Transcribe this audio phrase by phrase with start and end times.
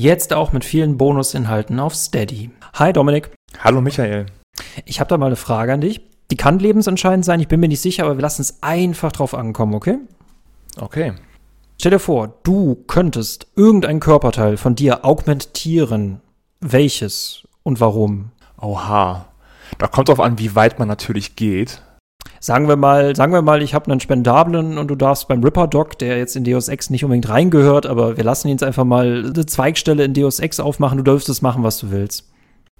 [0.00, 2.48] Jetzt auch mit vielen Bonusinhalten auf Steady.
[2.72, 3.32] Hi Dominik.
[3.62, 4.24] Hallo Michael.
[4.86, 6.00] Ich habe da mal eine Frage an dich.
[6.30, 9.34] Die kann lebensentscheidend sein, ich bin mir nicht sicher, aber wir lassen es einfach drauf
[9.34, 9.98] ankommen, okay?
[10.78, 11.12] Okay.
[11.78, 16.22] Stell dir vor, du könntest irgendein Körperteil von dir augmentieren.
[16.60, 18.30] Welches und warum?
[18.58, 19.26] Oha.
[19.76, 21.82] Da kommt drauf an, wie weit man natürlich geht.
[22.42, 25.66] Sagen wir mal, sagen wir mal, ich habe einen spendablen und du darfst beim Ripper
[25.66, 28.84] Doc, der jetzt in Deus Ex nicht unbedingt reingehört, aber wir lassen ihn jetzt einfach
[28.84, 30.96] mal eine Zweigstelle in Deus Ex aufmachen.
[30.96, 32.26] Du dürftest machen, was du willst.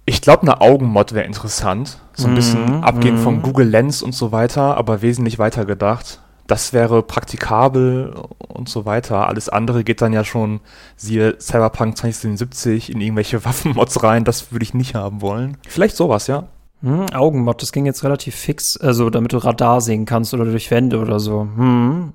[0.07, 1.99] Ich glaube, eine Augenmod wäre interessant.
[2.13, 3.23] So ein bisschen Mhm, abgehen mhm.
[3.23, 6.21] von Google Lens und so weiter, aber wesentlich weiter gedacht.
[6.47, 9.27] Das wäre praktikabel und so weiter.
[9.27, 10.59] Alles andere geht dann ja schon,
[10.97, 14.23] siehe Cyberpunk 2077, in irgendwelche Waffenmods rein.
[14.25, 15.57] Das würde ich nicht haben wollen.
[15.67, 16.47] Vielleicht sowas, ja.
[16.83, 20.71] Hm, Augenmod, das ging jetzt relativ fix, also damit du Radar sehen kannst oder durch
[20.71, 21.41] Wände oder so.
[21.55, 22.13] Hm.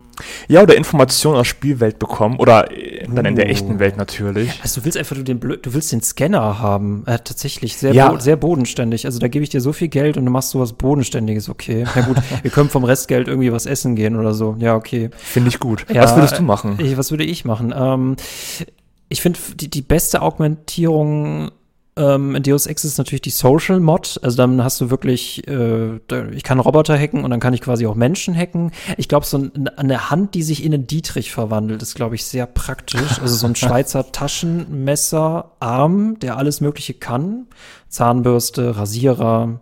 [0.49, 2.39] Ja, oder Informationen aus Spielwelt bekommen.
[2.39, 3.51] Oder äh, dann in der Uh.
[3.51, 4.51] echten Welt natürlich.
[4.63, 7.05] Also du willst einfach nur den Blö du willst den Scanner haben.
[7.07, 8.09] Äh, tatsächlich, sehr, Ja.
[8.11, 9.05] bo sehr bodenständig.
[9.07, 11.85] Also da gebe ich dir so viel Geld und du machst sowas Bodenständiges, okay.
[11.95, 14.57] Na gut, wir können vom Restgeld irgendwie was essen gehen oder so.
[14.59, 15.11] Ja, okay.
[15.17, 15.87] Finde ich gut.
[15.93, 16.79] Ja, Was würdest du machen?
[16.81, 17.73] Ich, was würde ich machen?
[17.77, 18.17] Ähm,
[19.09, 21.51] ich finde, die, die beste Augmentierung
[21.97, 24.21] ähm, in Deus Ex ist natürlich die Social Mod.
[24.23, 25.97] Also dann hast du wirklich, äh,
[26.33, 28.73] ich kann Roboter hacken und dann kann ich quasi auch Menschen hacken.
[28.99, 32.27] Ich glaube, so ein, eine Hand, die sich in einen Dietrich verwandelt, ist, glaube ich,
[32.27, 33.21] sehr praktisch.
[33.21, 37.47] Also so ein Schweizer Taschenmesserarm, der alles Mögliche kann.
[37.89, 39.61] Zahnbürste, Rasierer.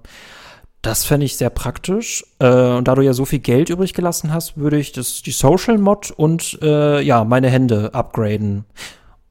[0.83, 2.25] Das fände ich sehr praktisch.
[2.41, 5.31] Äh, und da du ja so viel Geld übrig gelassen hast, würde ich das, die
[5.31, 8.65] Social Mod und äh, ja, meine Hände upgraden.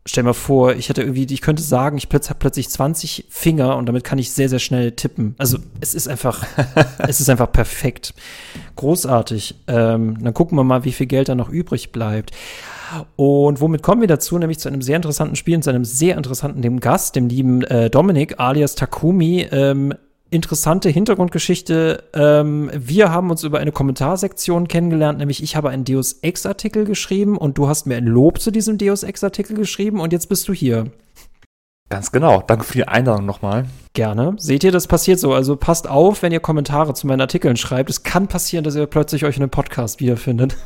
[0.05, 3.77] Stell mir vor, ich hätte irgendwie, ich könnte sagen, ich plötzlich habe plötzlich 20 Finger
[3.77, 5.33] und damit kann ich sehr, sehr schnell tippen.
[5.37, 6.45] Also es ist einfach,
[7.07, 8.13] es ist einfach perfekt.
[8.75, 9.55] Großartig.
[9.67, 12.31] Ähm, dann gucken wir mal, wie viel Geld da noch übrig bleibt.
[13.15, 14.37] Und womit kommen wir dazu?
[14.37, 17.63] Nämlich zu einem sehr interessanten Spiel und zu einem sehr interessanten dem Gast, dem lieben
[17.63, 19.47] äh, Dominik alias Takumi.
[19.51, 19.93] Ähm,
[20.33, 22.03] interessante Hintergrundgeschichte.
[22.13, 27.37] Ähm, wir haben uns über eine Kommentarsektion kennengelernt, nämlich ich habe einen Deus Ex-Artikel geschrieben
[27.37, 30.53] und du hast mir ein Lob zu diesem Deus Ex-Artikel geschrieben und jetzt bist du
[30.53, 30.91] hier.
[31.89, 32.41] Ganz genau.
[32.47, 33.65] Danke für die Einladung nochmal.
[33.93, 34.33] Gerne.
[34.37, 35.33] Seht ihr, das passiert so.
[35.33, 37.91] Also passt auf, wenn ihr Kommentare zu meinen Artikeln schreibt.
[37.91, 40.57] Es kann passieren, dass ihr plötzlich euch in einem Podcast wiederfindet.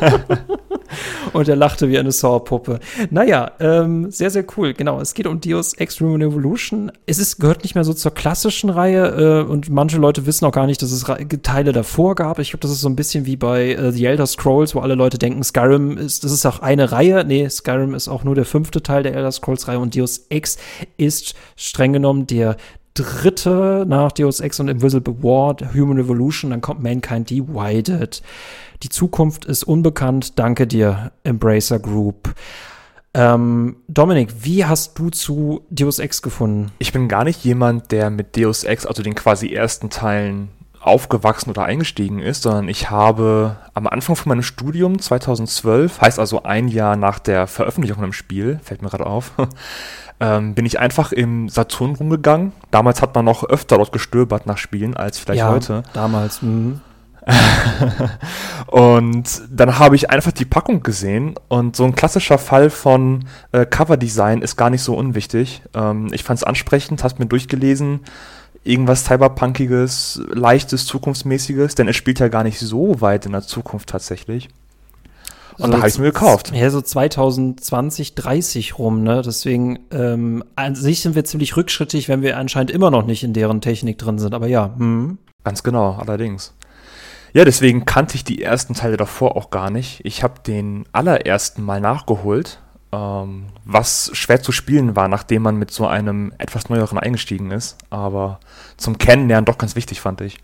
[1.32, 2.80] Und er lachte wie eine Saw-Puppe.
[3.10, 4.74] Naja, ähm, sehr, sehr cool.
[4.74, 6.92] Genau, es geht um Deus Ex Human Evolution.
[7.06, 10.52] Es ist, gehört nicht mehr so zur klassischen Reihe äh, und manche Leute wissen auch
[10.52, 11.04] gar nicht, dass es
[11.42, 12.38] Teile davor gab.
[12.38, 14.94] Ich glaube, das ist so ein bisschen wie bei äh, The Elder Scrolls, wo alle
[14.94, 17.24] Leute denken, Skyrim ist, das ist auch eine Reihe.
[17.24, 20.58] Nee, Skyrim ist auch nur der fünfte Teil der Elder Scrolls-Reihe und Deus Ex
[20.96, 22.56] ist streng genommen der
[23.02, 28.22] dritte nach Deus Ex und Invisible War, Human Evolution, dann kommt Mankind Divided.
[28.82, 30.38] Die Zukunft ist unbekannt.
[30.38, 32.34] Danke dir, Embracer Group.
[33.14, 36.70] Ähm, Dominik, wie hast du zu Deus Ex gefunden?
[36.78, 40.50] Ich bin gar nicht jemand, der mit Deus Ex, also den quasi ersten Teilen,
[40.88, 46.42] aufgewachsen oder eingestiegen ist, sondern ich habe am Anfang von meinem Studium 2012, heißt also
[46.42, 49.32] ein Jahr nach der Veröffentlichung von dem Spiel, fällt mir gerade auf,
[50.20, 52.52] ähm, bin ich einfach im Saturn rumgegangen.
[52.70, 55.82] Damals hat man noch öfter dort gestöbert nach Spielen als vielleicht heute.
[55.92, 56.42] damals.
[56.42, 56.80] Mhm.
[58.66, 63.66] Und dann habe ich einfach die Packung gesehen und so ein klassischer Fall von äh,
[63.66, 65.62] Coverdesign ist gar nicht so unwichtig.
[65.74, 68.00] Ähm, ich fand es ansprechend, hast mir durchgelesen,
[68.68, 73.88] irgendwas Cyberpunkiges, leichtes, zukunftsmäßiges, denn es spielt ja gar nicht so weit in der Zukunft
[73.88, 74.48] tatsächlich.
[75.58, 76.52] Und da habe ich es mir gekauft.
[76.54, 79.22] Ja, so 2020, 30 rum, ne?
[79.22, 83.32] Deswegen, ähm, an sich sind wir ziemlich rückschrittig, wenn wir anscheinend immer noch nicht in
[83.32, 84.34] deren Technik drin sind.
[84.34, 85.18] Aber ja, hm.
[85.42, 86.54] Ganz genau, allerdings.
[87.32, 90.00] Ja, deswegen kannte ich die ersten Teile davor auch gar nicht.
[90.04, 92.60] Ich habe den allerersten mal nachgeholt,
[92.92, 97.76] ähm, was schwer zu spielen war, nachdem man mit so einem etwas neueren eingestiegen ist.
[97.90, 98.40] Aber
[98.76, 100.38] zum Kennenlernen doch ganz wichtig, fand ich.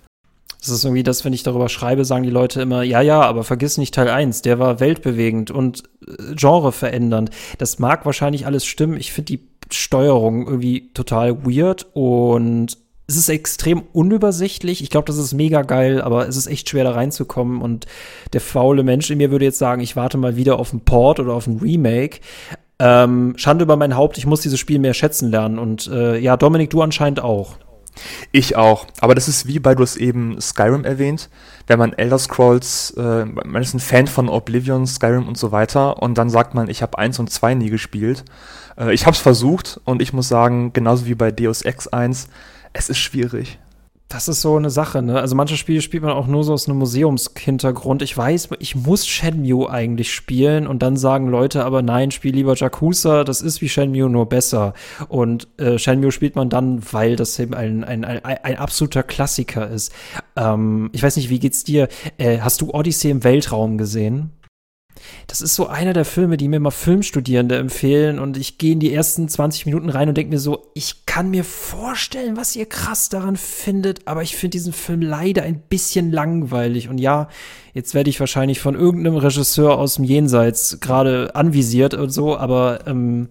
[0.60, 3.44] Das ist irgendwie das, wenn ich darüber schreibe, sagen die Leute immer, ja, ja, aber
[3.44, 7.30] vergiss nicht Teil 1, der war weltbewegend und äh, Genre verändernd.
[7.58, 8.96] Das mag wahrscheinlich alles stimmen.
[8.96, 14.82] Ich finde die Steuerung irgendwie total weird und es ist extrem unübersichtlich.
[14.82, 17.86] Ich glaube, das ist mega geil, aber es ist echt schwer da reinzukommen und
[18.32, 21.20] der faule Mensch in mir würde jetzt sagen, ich warte mal wieder auf einen Port
[21.20, 22.20] oder auf ein Remake.
[22.78, 26.36] Ähm, Schande über mein Haupt, ich muss dieses Spiel mehr schätzen lernen und äh, ja,
[26.36, 27.56] Dominik, du anscheinend auch.
[28.32, 28.86] Ich auch.
[29.00, 31.30] Aber das ist wie bei, du hast eben Skyrim erwähnt.
[31.66, 36.02] Wenn man Elder Scrolls, äh, man ist ein Fan von Oblivion, Skyrim und so weiter
[36.02, 38.24] und dann sagt man, ich habe eins und zwei nie gespielt.
[38.76, 42.28] Äh, ich habe es versucht und ich muss sagen, genauso wie bei Deus Ex 1,
[42.74, 43.58] es ist schwierig.
[44.08, 45.18] Das ist so eine Sache, ne?
[45.18, 48.02] Also manche Spiele spielt man auch nur so aus einem Museumshintergrund.
[48.02, 52.54] Ich weiß, ich muss Shenmue eigentlich spielen und dann sagen Leute aber nein, spiel lieber
[52.54, 54.74] Jakusa, das ist wie Shenmue nur besser.
[55.08, 59.68] Und äh, Shenmue spielt man dann, weil das eben ein, ein, ein, ein absoluter Klassiker
[59.68, 59.92] ist.
[60.36, 61.88] Ähm, ich weiß nicht, wie geht's dir?
[62.18, 64.30] Äh, hast du Odyssey im Weltraum gesehen?
[65.26, 68.18] Das ist so einer der Filme, die mir mal Filmstudierende empfehlen.
[68.18, 71.30] Und ich gehe in die ersten 20 Minuten rein und denke mir so, ich kann
[71.30, 76.10] mir vorstellen, was ihr krass daran findet, aber ich finde diesen Film leider ein bisschen
[76.10, 76.88] langweilig.
[76.88, 77.28] Und ja,
[77.74, 82.86] Jetzt werde ich wahrscheinlich von irgendeinem Regisseur aus dem Jenseits gerade anvisiert und so, aber
[82.86, 83.28] ähm,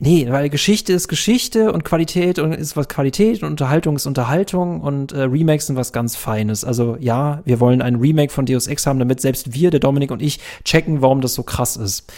[0.00, 4.80] nee, weil Geschichte ist Geschichte und Qualität und ist was Qualität und Unterhaltung ist Unterhaltung
[4.80, 6.64] und äh, Remakes sind was ganz Feines.
[6.64, 10.10] Also ja, wir wollen ein Remake von Deus Ex haben, damit selbst wir, der Dominik
[10.10, 12.10] und ich, checken, warum das so krass ist.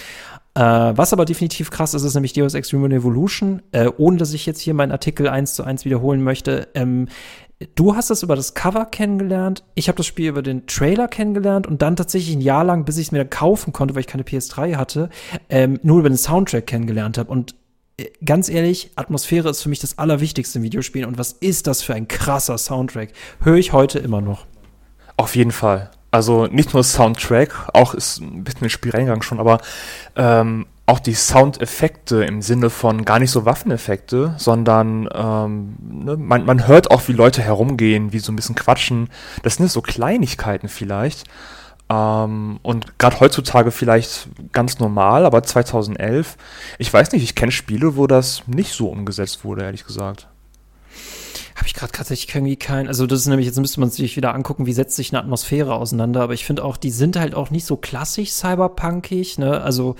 [0.56, 3.60] Äh, was aber definitiv krass ist, ist nämlich Deus Ex Human Evolution.
[3.72, 6.68] Äh, ohne dass ich jetzt hier meinen Artikel eins zu eins wiederholen möchte.
[6.74, 7.08] Ähm,
[7.74, 11.66] du hast das über das Cover kennengelernt, ich habe das Spiel über den Trailer kennengelernt
[11.66, 14.22] und dann tatsächlich ein Jahr lang, bis ich es mir kaufen konnte, weil ich keine
[14.22, 15.10] PS3 hatte,
[15.50, 17.30] ähm, nur über den Soundtrack kennengelernt habe.
[17.30, 17.54] Und
[17.98, 21.04] äh, ganz ehrlich, Atmosphäre ist für mich das Allerwichtigste im Videospiel.
[21.04, 23.10] Und was ist das für ein krasser Soundtrack?
[23.42, 24.46] Höre ich heute immer noch.
[25.18, 25.90] Auf jeden Fall.
[26.10, 29.60] Also nicht nur Soundtrack, auch ist ein bisschen ein Spiel reingegangen schon, aber
[30.14, 36.44] ähm, auch die Soundeffekte im Sinne von gar nicht so Waffeneffekte, sondern ähm, ne, man,
[36.46, 39.10] man hört auch, wie Leute herumgehen, wie so ein bisschen quatschen.
[39.42, 41.24] Das sind so Kleinigkeiten vielleicht.
[41.88, 46.36] Ähm, und gerade heutzutage vielleicht ganz normal, aber 2011,
[46.78, 50.28] ich weiß nicht, ich kenne Spiele, wo das nicht so umgesetzt wurde, ehrlich gesagt.
[51.56, 54.34] Habe ich gerade tatsächlich irgendwie kein, also das ist nämlich, jetzt müsste man sich wieder
[54.34, 57.50] angucken, wie setzt sich eine Atmosphäre auseinander, aber ich finde auch, die sind halt auch
[57.50, 59.62] nicht so klassisch cyberpunkig, ne?
[59.62, 59.96] Also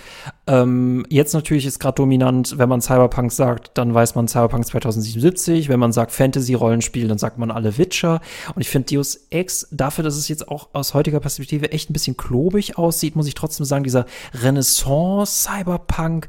[0.46, 5.70] ähm, jetzt natürlich ist gerade dominant, wenn man Cyberpunk sagt, dann weiß man Cyberpunk 2077,
[5.70, 8.20] wenn man sagt Fantasy-Rollenspiel, dann sagt man alle Witcher.
[8.54, 11.94] Und ich finde Deus Ex, dafür, dass es jetzt auch aus heutiger Perspektive echt ein
[11.94, 14.04] bisschen klobig aussieht, muss ich trotzdem sagen, dieser
[14.34, 16.28] Renaissance-Cyberpunk,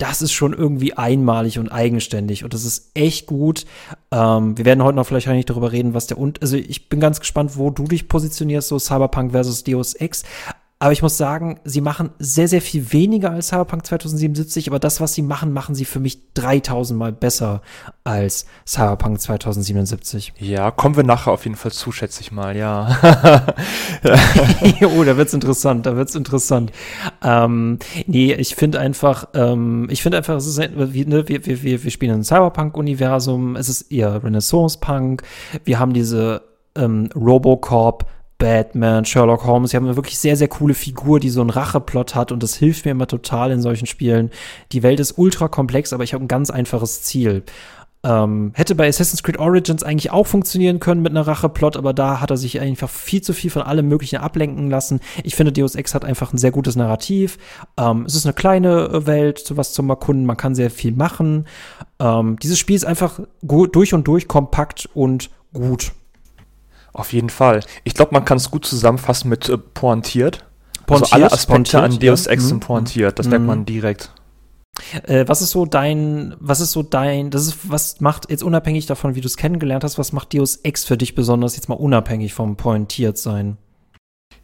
[0.00, 3.66] das ist schon irgendwie einmalig und eigenständig und das ist echt gut.
[4.10, 7.00] Ähm, wir werden heute noch vielleicht nicht darüber reden, was der und also ich bin
[7.00, 10.24] ganz gespannt, wo du dich positionierst, so Cyberpunk versus Deus Ex.
[10.82, 14.98] Aber ich muss sagen, sie machen sehr, sehr viel weniger als Cyberpunk 2077, aber das,
[14.98, 17.60] was sie machen, machen sie für mich 3000 Mal besser
[18.02, 20.32] als Cyberpunk 2077.
[20.38, 22.96] Ja, kommen wir nachher auf jeden Fall zu, schätze ich mal, ja.
[24.96, 26.72] oh, da wird's interessant, da wird's interessant.
[27.22, 31.90] Ähm, nee, ich finde einfach, ähm, ich finde einfach, es ist, ne, wir, wir, wir
[31.90, 35.24] spielen ein Cyberpunk-Universum, es ist eher Renaissance-Punk,
[35.62, 36.40] wir haben diese
[36.74, 38.06] ähm, Robocop,
[38.40, 39.70] Batman, Sherlock Holmes.
[39.70, 42.56] Sie haben eine wirklich sehr, sehr coole Figur, die so einen Racheplot hat und das
[42.56, 44.30] hilft mir immer total in solchen Spielen.
[44.72, 47.44] Die Welt ist ultra komplex, aber ich habe ein ganz einfaches Ziel.
[48.02, 52.22] Ähm, hätte bei Assassin's Creed Origins eigentlich auch funktionieren können mit einer Racheplot, aber da
[52.22, 55.00] hat er sich einfach viel zu viel von allem Möglichen ablenken lassen.
[55.22, 57.36] Ich finde, Deus Ex hat einfach ein sehr gutes Narrativ.
[57.78, 61.46] Ähm, es ist eine kleine Welt, sowas zum Erkunden, man kann sehr viel machen.
[61.98, 65.92] Ähm, dieses Spiel ist einfach durch und durch kompakt und gut.
[66.92, 67.60] Auf jeden Fall.
[67.84, 70.44] Ich glaube, man kann es gut zusammenfassen mit äh, pointiert.
[70.86, 71.12] pointiert.
[71.12, 72.48] Also alle Aspekte pointiert, an Deus Ex ja.
[72.48, 72.66] sind mhm.
[72.66, 73.18] pointiert.
[73.18, 73.30] Das mhm.
[73.30, 74.12] merkt man direkt.
[75.04, 78.86] Äh, was ist so dein, was ist so dein, das ist, was macht jetzt unabhängig
[78.86, 81.74] davon, wie du es kennengelernt hast, was macht Deus Ex für dich besonders, jetzt mal
[81.74, 83.56] unabhängig vom pointiert sein?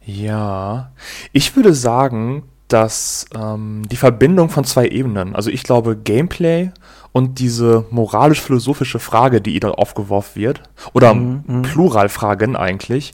[0.05, 0.93] Ja,
[1.33, 6.71] ich würde sagen, dass ähm, die Verbindung von zwei Ebenen, also ich glaube Gameplay
[7.11, 11.61] und diese moralisch-philosophische Frage, die ihr da aufgeworfen wird, oder mhm, mhm.
[11.63, 13.13] Pluralfragen eigentlich.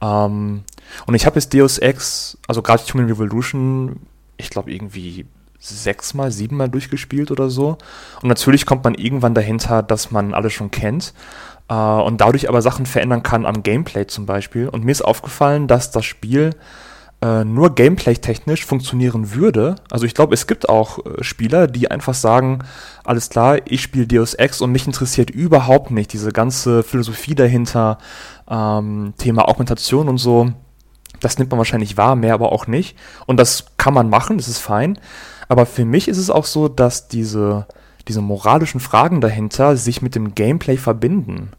[0.00, 0.62] Ähm,
[1.06, 4.00] und ich habe jetzt Deus Ex, also gerade Human Revolution,
[4.36, 5.26] ich glaube irgendwie
[5.58, 7.78] sechsmal, siebenmal durchgespielt oder so.
[8.22, 11.14] Und natürlich kommt man irgendwann dahinter, dass man alles schon kennt
[11.68, 14.68] äh, und dadurch aber Sachen verändern kann am Gameplay zum Beispiel.
[14.68, 16.54] Und mir ist aufgefallen, dass das Spiel
[17.20, 19.76] äh, nur gameplay-technisch funktionieren würde.
[19.90, 22.60] Also ich glaube, es gibt auch äh, Spieler, die einfach sagen,
[23.04, 27.98] alles klar, ich spiele Deus Ex und mich interessiert überhaupt nicht diese ganze Philosophie dahinter,
[28.48, 30.52] ähm, Thema Augmentation und so.
[31.20, 32.96] Das nimmt man wahrscheinlich wahr, mehr aber auch nicht.
[33.26, 34.98] Und das kann man machen, das ist fein.
[35.48, 37.66] Aber für mich ist es auch so, dass diese,
[38.06, 41.50] diese moralischen Fragen dahinter sich mit dem Gameplay verbinden.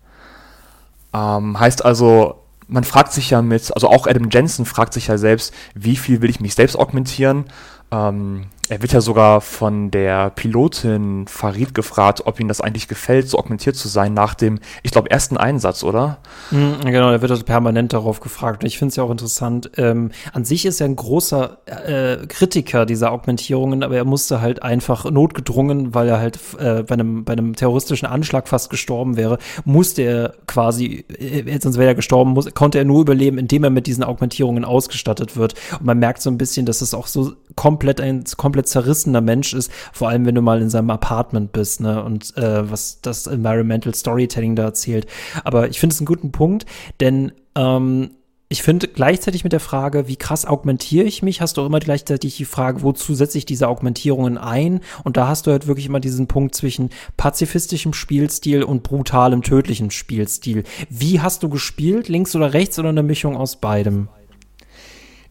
[1.13, 2.35] Ähm, heißt also,
[2.69, 6.21] man fragt sich ja mit, also auch Adam Jensen fragt sich ja selbst, wie viel
[6.21, 7.45] will ich mich selbst augmentieren?
[7.91, 13.27] Ähm, er wird ja sogar von der Pilotin Farid gefragt, ob ihm das eigentlich gefällt,
[13.27, 16.19] so augmentiert zu sein nach dem, ich glaube, ersten Einsatz, oder?
[16.51, 18.63] Mhm, genau, er wird also permanent darauf gefragt.
[18.63, 19.71] Und ich finde es ja auch interessant.
[19.77, 24.61] Ähm, an sich ist er ein großer äh, Kritiker dieser Augmentierungen, aber er musste halt
[24.61, 29.39] einfach notgedrungen, weil er halt äh, bei, einem, bei einem terroristischen Anschlag fast gestorben wäre,
[29.65, 33.71] musste er quasi, äh, sonst wäre er gestorben, muss, konnte er nur überleben, indem er
[33.71, 35.55] mit diesen Augmentierungen ausgestattet wird.
[35.79, 39.53] Und man merkt so ein bisschen, dass es auch so komplett ein komplett zerrissener Mensch
[39.53, 43.27] ist, vor allem wenn du mal in seinem Apartment bist, ne, und äh, was das
[43.27, 45.07] Environmental Storytelling da erzählt.
[45.43, 46.65] Aber ich finde es einen guten Punkt,
[46.99, 48.11] denn ähm,
[48.51, 51.79] ich finde gleichzeitig mit der Frage, wie krass augmentiere ich mich, hast du auch immer
[51.79, 54.79] gleichzeitig die Frage, wozu setze ich diese Augmentierungen ein?
[55.03, 59.91] Und da hast du halt wirklich immer diesen Punkt zwischen pazifistischem Spielstil und brutalem, tödlichem
[59.91, 60.63] Spielstil.
[60.89, 62.09] Wie hast du gespielt?
[62.09, 64.09] Links oder rechts oder eine Mischung aus beidem?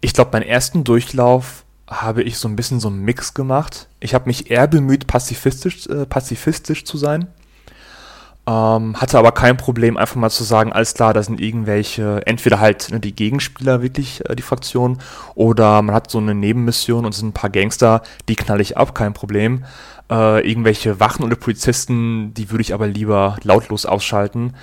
[0.01, 3.89] Ich glaube, meinen ersten Durchlauf habe ich so ein bisschen so einen Mix gemacht.
[4.01, 7.29] Ich habe mich eher bemüht, pazifistisch, äh, pazifistisch zu sein.
[8.47, 12.61] Ähm, hatte aber kein Problem, einfach mal zu sagen, alles klar, da sind irgendwelche, entweder
[12.61, 14.99] halt ne, die Gegenspieler wirklich äh, die Fraktion
[15.35, 18.79] oder man hat so eine Nebenmission und es sind ein paar Gangster, die knall ich
[18.79, 19.65] ab, kein Problem.
[20.11, 24.55] Äh, irgendwelche Wachen oder Polizisten, die würde ich aber lieber lautlos ausschalten.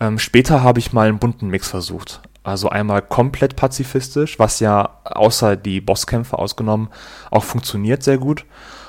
[0.00, 2.22] Ähm, später habe ich mal einen bunten Mix versucht.
[2.46, 6.90] Also einmal komplett pazifistisch, was ja außer die Bosskämpfe ausgenommen
[7.32, 8.44] auch funktioniert sehr gut.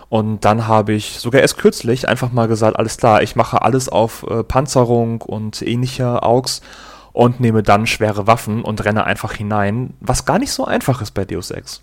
[0.09, 3.89] Und dann habe ich sogar erst kürzlich einfach mal gesagt, alles klar, ich mache alles
[3.89, 6.61] auf äh, Panzerung und ähnlicher Augs
[7.13, 11.15] und nehme dann schwere Waffen und renne einfach hinein, was gar nicht so einfach ist
[11.15, 11.81] bei Deus Ex.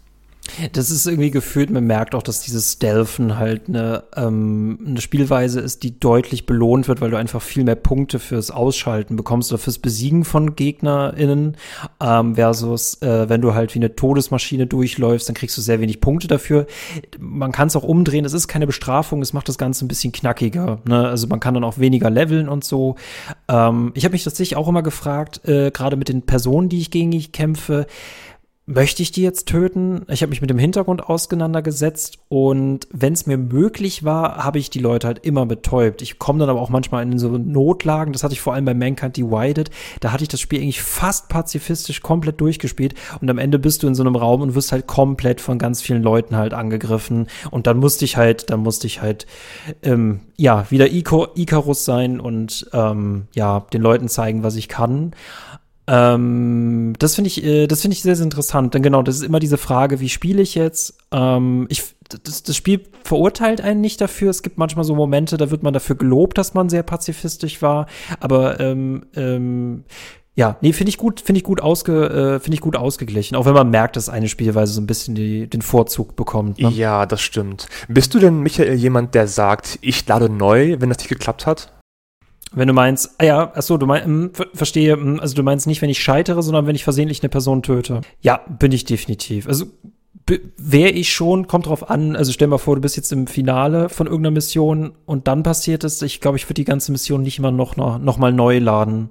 [0.73, 5.61] Das ist irgendwie gefühlt, man merkt auch, dass dieses Stealthen halt eine, ähm, eine Spielweise
[5.61, 9.59] ist, die deutlich belohnt wird, weil du einfach viel mehr Punkte fürs Ausschalten bekommst oder
[9.59, 11.57] fürs Besiegen von GegnerInnen,
[12.01, 16.01] ähm, versus äh, wenn du halt wie eine Todesmaschine durchläufst, dann kriegst du sehr wenig
[16.01, 16.67] Punkte dafür.
[17.19, 20.13] Man kann es auch umdrehen, es ist keine Bestrafung, es macht das Ganze ein bisschen
[20.13, 20.81] knackiger.
[20.87, 21.09] Ne?
[21.09, 22.97] Also man kann dann auch weniger leveln und so.
[23.49, 26.91] Ähm, ich habe mich tatsächlich auch immer gefragt, äh, gerade mit den Personen, die ich
[26.91, 27.87] gegen ich kämpfe,
[28.67, 30.07] möchte ich die jetzt töten?
[30.09, 34.71] Ich habe mich mit dem Hintergrund auseinandergesetzt und wenn es mir möglich war, habe ich
[34.71, 36.01] die Leute halt immer betäubt.
[36.01, 38.73] Ich komme dann aber auch manchmal in so Notlagen, das hatte ich vor allem bei
[38.73, 43.59] Mankind Divided, da hatte ich das Spiel eigentlich fast pazifistisch komplett durchgespielt und am Ende
[43.59, 46.55] bist du in so einem Raum und wirst halt komplett von ganz vielen Leuten halt
[46.55, 49.27] angegriffen und dann musste ich halt, dann musste ich halt,
[49.83, 55.13] ähm, ja, wieder Icarus sein und ähm, ja, den Leuten zeigen, was ich kann.
[55.87, 58.75] Ähm, das finde ich, äh, das finde ich sehr, sehr interessant.
[58.75, 60.97] Denn genau, das ist immer diese Frage, wie spiele ich jetzt?
[61.13, 61.83] Ähm, ich,
[62.25, 64.31] das, das Spiel verurteilt einen nicht dafür.
[64.31, 67.87] Es gibt manchmal so Momente, da wird man dafür gelobt, dass man sehr pazifistisch war.
[68.21, 69.85] Aber ähm, ähm,
[70.37, 73.37] ja, nee, finde ich gut, finde ich gut ausge, äh, finde ich gut ausgeglichen.
[73.37, 76.59] Auch wenn man merkt, dass eine Spielweise so ein bisschen die, den Vorzug bekommt.
[76.59, 76.71] Ne?
[76.71, 77.69] Ja, das stimmt.
[77.89, 81.73] Bist du denn, Michael, jemand, der sagt, ich lade neu, wenn das nicht geklappt hat?
[82.55, 85.83] Wenn du meinst, ah ja, achso, du meinst, hm, verstehe, hm, also du meinst nicht,
[85.83, 88.01] wenn ich scheitere, sondern wenn ich versehentlich eine Person töte.
[88.21, 89.49] Ja, bin ich definitiv.
[89.49, 89.67] Also
[90.57, 93.89] wäre ich schon, kommt drauf an, also stell mal vor, du bist jetzt im Finale
[93.91, 97.39] von irgendeiner Mission und dann passiert es, ich glaube, ich würde die ganze Mission nicht
[97.39, 99.11] immer noch, noch, noch mal neu laden.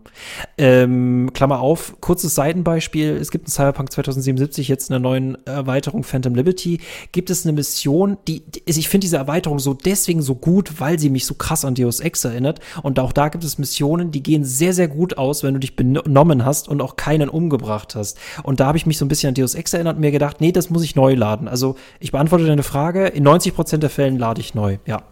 [0.58, 6.34] Ähm, Klammer auf, kurzes Seitenbeispiel, es gibt in Cyberpunk 2077 jetzt eine neuen Erweiterung Phantom
[6.34, 6.80] Liberty,
[7.12, 10.98] gibt es eine Mission, die, die ich finde diese Erweiterung so deswegen so gut, weil
[11.00, 12.60] sie mich so krass an Deus Ex erinnert.
[12.82, 15.76] Und auch da gibt es Missionen, die gehen sehr, sehr gut aus, wenn du dich
[15.76, 18.18] benommen hast und auch keinen umgebracht hast.
[18.42, 20.42] Und da habe ich mich so ein bisschen an Deus Ex erinnert und mir gedacht,
[20.42, 21.48] nee, das muss ich neu laden.
[21.48, 23.08] Also ich beantworte deine Frage.
[23.08, 25.04] In 90 Prozent der Fällen lade ich neu, ja.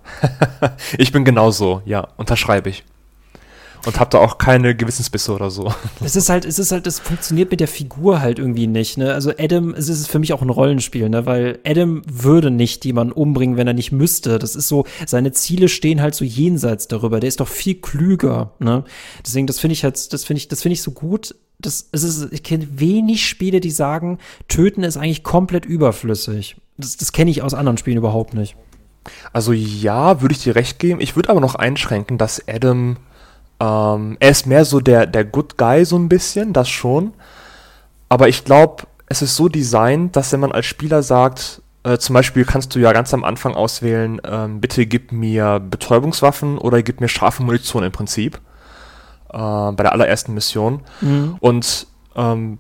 [0.98, 2.84] ich bin genauso, ja, unterschreibe ich.
[3.86, 5.74] Und hab da auch keine Gewissensbisse oder so.
[6.04, 9.14] Es ist halt, es ist halt, es funktioniert mit der Figur halt irgendwie nicht, ne?
[9.14, 11.26] Also Adam, es ist für mich auch ein Rollenspiel, ne?
[11.26, 14.40] Weil Adam würde nicht jemanden umbringen, wenn er nicht müsste.
[14.40, 17.20] Das ist so, seine Ziele stehen halt so jenseits darüber.
[17.20, 18.84] Der ist doch viel klüger, ne?
[19.26, 22.04] Deswegen, das finde ich halt, das finde ich, das finde ich so gut das, es
[22.04, 26.58] ist, ich kenne wenig Spiele, die sagen, töten ist eigentlich komplett überflüssig.
[26.78, 28.56] Das, das kenne ich aus anderen Spielen überhaupt nicht.
[29.34, 31.02] Also ja, würde ich dir recht geben.
[31.02, 32.98] Ich würde aber noch einschränken, dass Adam,
[33.62, 37.14] ähm, er ist mehr so der, der Good Guy so ein bisschen, das schon.
[38.10, 42.16] Aber ich glaube, es ist so designt, dass wenn man als Spieler sagt, äh, zum
[42.16, 47.02] Beispiel kannst du ja ganz am Anfang auswählen, ähm, bitte gib mir Betäubungswaffen oder gib
[47.02, 48.42] mir scharfe Munition im Prinzip
[49.32, 50.82] äh, bei der allerersten Mission.
[51.02, 51.38] Mhm.
[51.40, 52.58] Und ähm,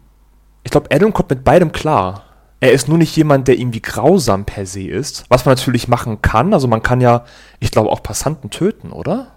[0.63, 2.25] ich glaube, Adam kommt mit beidem klar.
[2.59, 6.21] Er ist nur nicht jemand, der irgendwie grausam per se ist, was man natürlich machen
[6.21, 6.53] kann.
[6.53, 7.25] Also man kann ja,
[7.59, 9.29] ich glaube, auch Passanten töten, oder?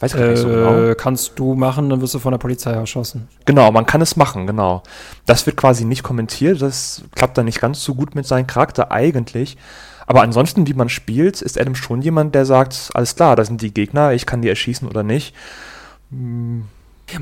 [0.00, 0.74] Weiß ich äh, nicht so genau.
[0.74, 3.28] Äh, kannst du machen, dann wirst du von der Polizei erschossen.
[3.44, 4.82] Genau, man kann es machen, genau.
[5.26, 6.60] Das wird quasi nicht kommentiert.
[6.62, 9.56] Das klappt dann nicht ganz so gut mit seinem Charakter eigentlich.
[10.06, 13.62] Aber ansonsten, wie man spielt, ist Adam schon jemand, der sagt, alles klar, da sind
[13.62, 15.34] die Gegner, ich kann die erschießen oder nicht.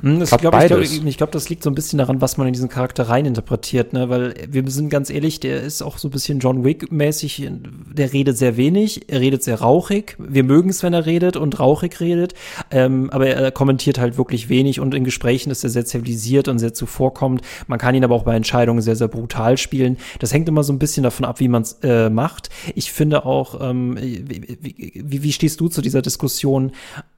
[0.01, 2.47] Hm, das glaub, ich glaube, ich, glaub, das liegt so ein bisschen daran, was man
[2.47, 4.09] in diesen Charakter rein interpretiert, ne?
[4.09, 7.51] Weil wir sind ganz ehrlich, der ist auch so ein bisschen John Wick-mäßig,
[7.93, 10.17] der redet sehr wenig, er redet sehr rauchig.
[10.19, 12.35] Wir mögen es, wenn er redet und rauchig redet,
[12.71, 16.59] ähm, aber er kommentiert halt wirklich wenig und in Gesprächen ist er sehr zivilisiert und
[16.59, 17.43] sehr zuvorkommend.
[17.67, 19.99] Man kann ihn aber auch bei Entscheidungen sehr, sehr brutal spielen.
[20.19, 22.51] Das hängt immer so ein bisschen davon ab, wie man es äh, macht.
[22.75, 26.73] Ich finde auch, ähm, wie, wie, wie stehst du zu dieser Diskussion?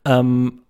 [0.04, 0.60] Ähm,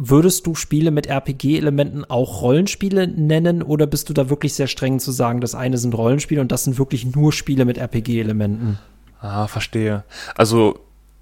[0.00, 5.00] Würdest du Spiele mit RPG-Elementen auch Rollenspiele nennen oder bist du da wirklich sehr streng
[5.00, 8.78] zu sagen, das eine sind Rollenspiele und das sind wirklich nur Spiele mit RPG-Elementen?
[9.20, 10.04] Ah, verstehe.
[10.36, 10.78] Also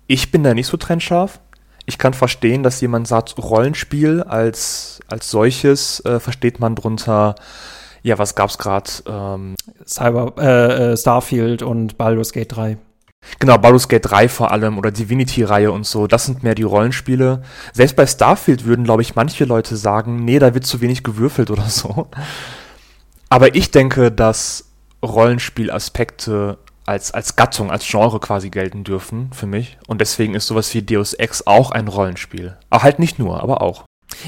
[0.07, 1.41] ich bin da nicht so trennscharf.
[1.87, 7.37] Ich kann verstehen, dass jemand sagt, Rollenspiel als, als solches äh, versteht man drunter,
[8.03, 8.91] ja, was gab's gerade?
[9.07, 9.55] Ähm,
[9.87, 12.77] Cyber, äh, äh, Starfield und Baldur's Gate 3.
[13.39, 17.43] Genau, Baldur's Gate 3 vor allem oder Divinity-Reihe und so, das sind mehr die Rollenspiele.
[17.73, 21.51] Selbst bei Starfield würden, glaube ich, manche Leute sagen, nee, da wird zu wenig gewürfelt
[21.51, 22.09] oder so.
[23.29, 24.67] Aber ich denke, dass
[25.03, 29.77] Rollenspielaspekte als, als Gattung, als Genre quasi gelten dürfen für mich.
[29.87, 32.57] Und deswegen ist sowas wie Deus Ex auch ein Rollenspiel.
[32.71, 33.86] Aber halt nicht nur, aber auch.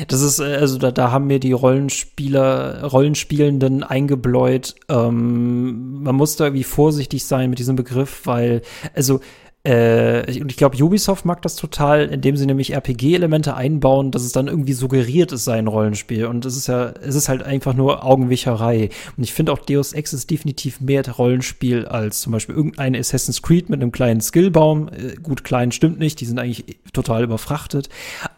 [0.09, 4.75] Das ist, äh, also da, da haben mir die Rollenspieler, Rollenspielenden eingebläut.
[4.89, 8.63] Ähm, man muss da irgendwie vorsichtig sein mit diesem Begriff, weil,
[8.95, 9.21] also,
[9.67, 14.33] äh, ich, ich glaube, Ubisoft mag das total, indem sie nämlich RPG-Elemente einbauen, dass es
[14.33, 16.27] dann irgendwie suggeriert, es sei ein Rollenspiel.
[16.27, 18.91] Und es ist ja, es ist halt einfach nur Augenwischerei.
[19.17, 23.43] Und ich finde auch Deus Ex ist definitiv mehr Rollenspiel als zum Beispiel irgendein Assassin's
[23.43, 24.89] Creed mit einem kleinen Skillbaum.
[24.89, 27.89] Äh, gut, klein stimmt nicht, die sind eigentlich total überfrachtet.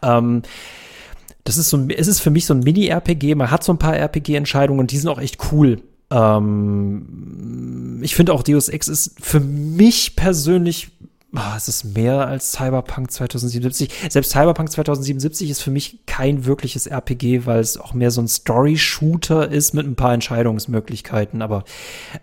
[0.01, 0.41] Ähm,
[1.43, 3.35] das ist so ein, es ist für mich so ein Mini-RPG.
[3.35, 5.81] Man hat so ein paar RPG-Entscheidungen und die sind auch echt cool.
[6.11, 10.91] Ähm, ich finde auch Deus Ex ist für mich persönlich
[11.35, 13.89] oh, es ist mehr als Cyberpunk 2077.
[14.09, 18.27] Selbst Cyberpunk 2077 ist für mich kein wirkliches RPG, weil es auch mehr so ein
[18.27, 21.41] Story-Shooter ist mit ein paar Entscheidungsmöglichkeiten.
[21.41, 21.63] Aber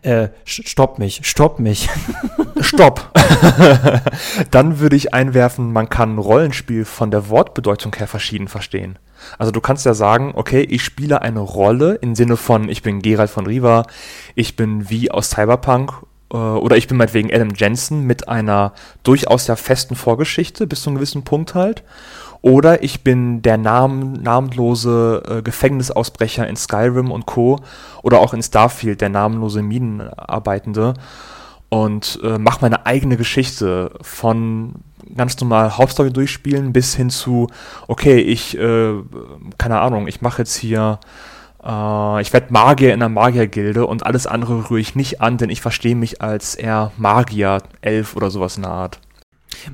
[0.02, 1.88] äh, stopp mich, stopp mich.
[2.60, 3.12] stopp.
[4.50, 8.98] Dann würde ich einwerfen, man kann Rollenspiel von der Wortbedeutung her verschieden verstehen.
[9.38, 13.02] Also du kannst ja sagen, okay, ich spiele eine Rolle im Sinne von, ich bin
[13.02, 13.84] Geralt von Riva,
[14.34, 15.92] ich bin wie aus Cyberpunk
[16.32, 20.90] äh, oder ich bin meinetwegen Adam Jensen mit einer durchaus ja festen Vorgeschichte bis zu
[20.90, 21.82] einem gewissen Punkt halt.
[22.40, 27.58] Oder ich bin der Namen, namenlose äh, Gefängnisausbrecher in Skyrim und Co.
[28.02, 30.94] Oder auch in Starfield, der namenlose Minenarbeitende.
[31.68, 34.76] Und äh, mache meine eigene Geschichte von
[35.18, 37.48] ganz normal Hauptstory durchspielen bis hin zu,
[37.86, 38.94] okay, ich, äh,
[39.58, 40.98] keine Ahnung, ich mache jetzt hier
[41.62, 45.50] äh, ich werde Magier in einer Magiergilde und alles andere rühre ich nicht an, denn
[45.50, 49.00] ich verstehe mich als eher Magier, Elf oder sowas in der Art.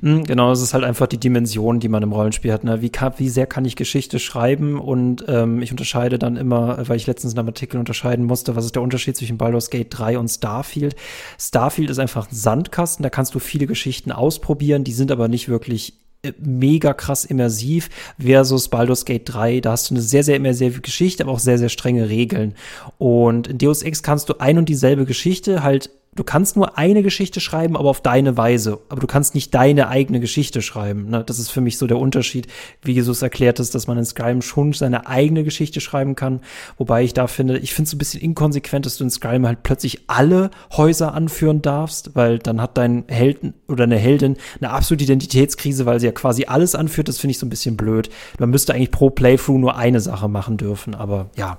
[0.00, 2.64] Hm, genau, es ist halt einfach die Dimension, die man im Rollenspiel hat.
[2.64, 2.82] Ne?
[2.82, 4.78] Wie, kann, wie sehr kann ich Geschichte schreiben?
[4.78, 8.64] Und ähm, ich unterscheide dann immer, weil ich letztens in einem Artikel unterscheiden musste, was
[8.64, 10.96] ist der Unterschied zwischen Baldur's Gate 3 und Starfield.
[11.38, 15.48] Starfield ist einfach ein Sandkasten, da kannst du viele Geschichten ausprobieren, die sind aber nicht
[15.48, 15.94] wirklich
[16.24, 19.60] äh, mega krass immersiv versus Baldur's Gate 3.
[19.60, 22.54] Da hast du eine sehr, sehr immersive Geschichte, aber auch sehr, sehr strenge Regeln.
[22.98, 27.02] Und in Deus Ex kannst du ein und dieselbe Geschichte halt du kannst nur eine
[27.02, 28.80] Geschichte schreiben, aber auf deine Weise.
[28.88, 31.10] Aber du kannst nicht deine eigene Geschichte schreiben.
[31.10, 31.24] Ne?
[31.24, 32.46] Das ist für mich so der Unterschied,
[32.82, 36.40] wie Jesus erklärt ist, dass man in Skyrim schon seine eigene Geschichte schreiben kann.
[36.78, 39.62] Wobei ich da finde, ich finde es ein bisschen inkonsequent, dass du in Skyrim halt
[39.62, 45.04] plötzlich alle Häuser anführen darfst, weil dann hat dein Helden oder eine Heldin eine absolute
[45.04, 47.08] Identitätskrise, weil sie ja quasi alles anführt.
[47.08, 48.10] Das finde ich so ein bisschen blöd.
[48.38, 51.58] Man müsste eigentlich pro Playthrough nur eine Sache machen dürfen, aber ja.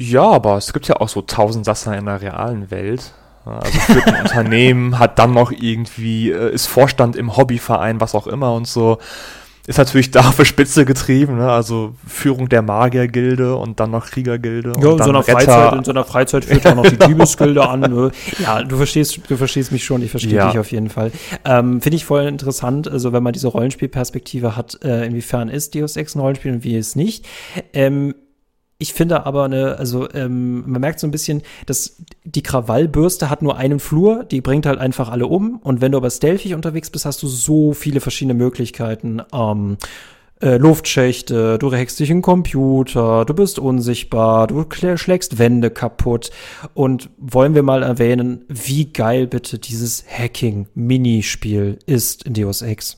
[0.00, 3.12] Ja, aber es gibt ja auch so tausend Sasser in der realen Welt.
[3.44, 8.26] Also führt ein Unternehmen, hat dann noch irgendwie, äh, ist Vorstand im Hobbyverein, was auch
[8.26, 8.96] immer und so.
[9.66, 11.52] Ist natürlich da für Spitze getrieben, ne?
[11.52, 14.72] also Führung der Magiergilde und dann noch Kriegergilde.
[14.80, 17.80] Ja, in so, einer Freizeit, in so einer Freizeit führt auch noch die Diebesgilde an.
[17.80, 18.10] Ne?
[18.38, 20.48] Ja, du verstehst, du verstehst mich schon, ich verstehe ja.
[20.48, 21.12] dich auf jeden Fall.
[21.44, 25.96] Ähm, Finde ich voll interessant, also wenn man diese Rollenspielperspektive hat, äh, inwiefern ist Deus
[25.96, 27.26] Ex ein Rollenspiel und wie es nicht.
[27.74, 28.14] Ähm,
[28.80, 33.42] ich finde aber eine, also ähm, man merkt so ein bisschen, dass die Krawallbürste hat
[33.42, 35.60] nur einen Flur, die bringt halt einfach alle um.
[35.62, 39.20] Und wenn du aber stealthig unterwegs bist, hast du so viele verschiedene Möglichkeiten.
[39.34, 39.76] Ähm,
[40.40, 44.64] äh, Luftschächte, du hackst dich in Computer, du bist unsichtbar, du
[44.96, 46.30] schlägst Wände kaputt.
[46.72, 52.96] Und wollen wir mal erwähnen, wie geil bitte dieses Hacking-Minispiel ist in Deus Ex.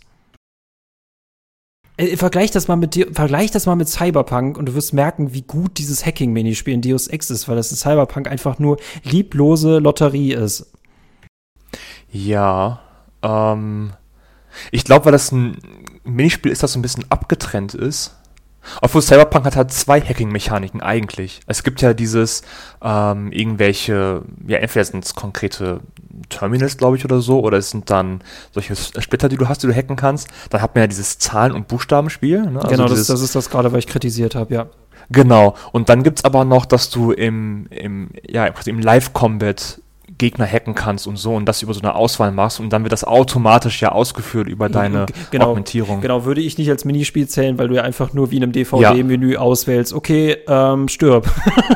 [2.03, 5.43] Äh, vergleich das mal mit vergleich das mal mit Cyberpunk und du wirst merken, wie
[5.43, 10.33] gut dieses Hacking-Minispiel in Deus Ex ist, weil das in Cyberpunk einfach nur lieblose Lotterie
[10.33, 10.73] ist.
[12.11, 12.81] Ja,
[13.23, 13.93] ähm,
[14.71, 15.57] ich glaube, weil das ein
[16.05, 18.17] Minispiel ist, das so ein bisschen abgetrennt ist.
[18.81, 21.41] Obwohl Cyberpunk hat halt zwei Hacking-Mechaniken eigentlich.
[21.47, 22.43] Es gibt ja dieses,
[22.81, 25.81] ähm, irgendwelche, ja, entweder sind es konkrete
[26.29, 28.21] Terminals, glaube ich, oder so, oder es sind dann
[28.53, 30.29] solche Splitter, die du hast, die du hacken kannst.
[30.51, 32.43] Dann hat man ja dieses Zahlen- und Buchstabenspiel.
[32.43, 32.61] Ne?
[32.61, 34.67] Also genau, das, das ist das gerade, was ich kritisiert habe, ja.
[35.11, 35.57] Genau.
[35.73, 39.82] Und dann gibt es aber noch, dass du im, im, ja, im Live-Combat
[40.23, 42.93] Gegner hacken kannst und so und das über so eine Auswahl machst und dann wird
[42.93, 46.01] das automatisch ja ausgeführt über deine genau, Augmentierung.
[46.01, 48.53] Genau, würde ich nicht als Minispiel zählen, weil du ja einfach nur wie in einem
[48.53, 49.41] DVD-Menü ja.
[49.41, 51.29] auswählst, okay, ähm, stirb.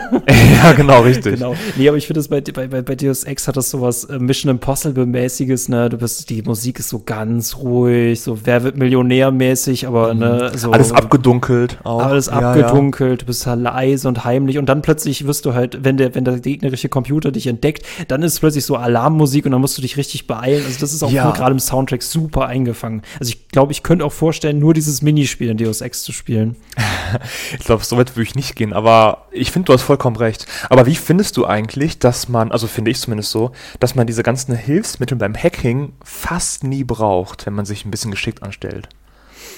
[0.62, 1.34] ja, genau, richtig.
[1.34, 1.56] genau.
[1.74, 4.56] Nee, aber ich finde es bei, bei, bei Deus Ex hat das sowas äh, Mission
[4.56, 5.88] Impossible-mäßiges, ne?
[5.88, 10.20] Du bist, die Musik ist so ganz ruhig, so wer wird Millionär-mäßig, aber mhm.
[10.20, 10.70] ne, so.
[10.70, 12.00] Alles abgedunkelt auch.
[12.00, 13.16] Alles ja, abgedunkelt, ja.
[13.16, 16.24] du bist halt leise und heimlich und dann plötzlich wirst du halt, wenn der, wenn
[16.24, 19.96] der gegnerische Computer dich entdeckt, dann ist plötzlich so Alarmmusik und dann musst du dich
[19.96, 20.64] richtig beeilen.
[20.64, 21.30] Also das ist auch ja.
[21.30, 23.02] gerade im Soundtrack super eingefangen.
[23.18, 26.56] Also ich glaube, ich könnte auch vorstellen, nur dieses Minispiel in Deus Ex zu spielen.
[27.58, 30.46] ich glaube, so weit würde ich nicht gehen, aber ich finde, du hast vollkommen recht.
[30.70, 34.22] Aber wie findest du eigentlich, dass man, also finde ich zumindest so, dass man diese
[34.22, 38.88] ganzen Hilfsmittel beim Hacking fast nie braucht, wenn man sich ein bisschen geschickt anstellt?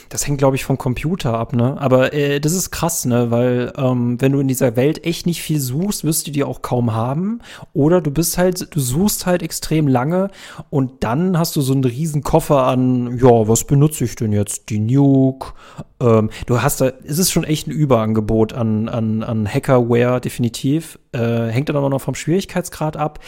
[0.09, 1.77] Das hängt, glaube ich, vom Computer ab, ne?
[1.81, 3.31] Aber äh, das ist krass, ne?
[3.31, 6.62] Weil ähm, wenn du in dieser Welt echt nicht viel suchst, wirst du die auch
[6.62, 7.40] kaum haben.
[7.75, 10.31] Oder du bist halt, du suchst halt extrem lange
[10.71, 14.71] und dann hast du so einen riesen Koffer an, ja, was benutze ich denn jetzt?
[14.71, 15.53] Die Nuke.
[16.01, 20.99] Ähm, du hast da, es ist schon echt ein Überangebot an, an, an Hackerware, definitiv.
[21.12, 23.18] Äh, hängt dann aber noch vom Schwierigkeitsgrad ab.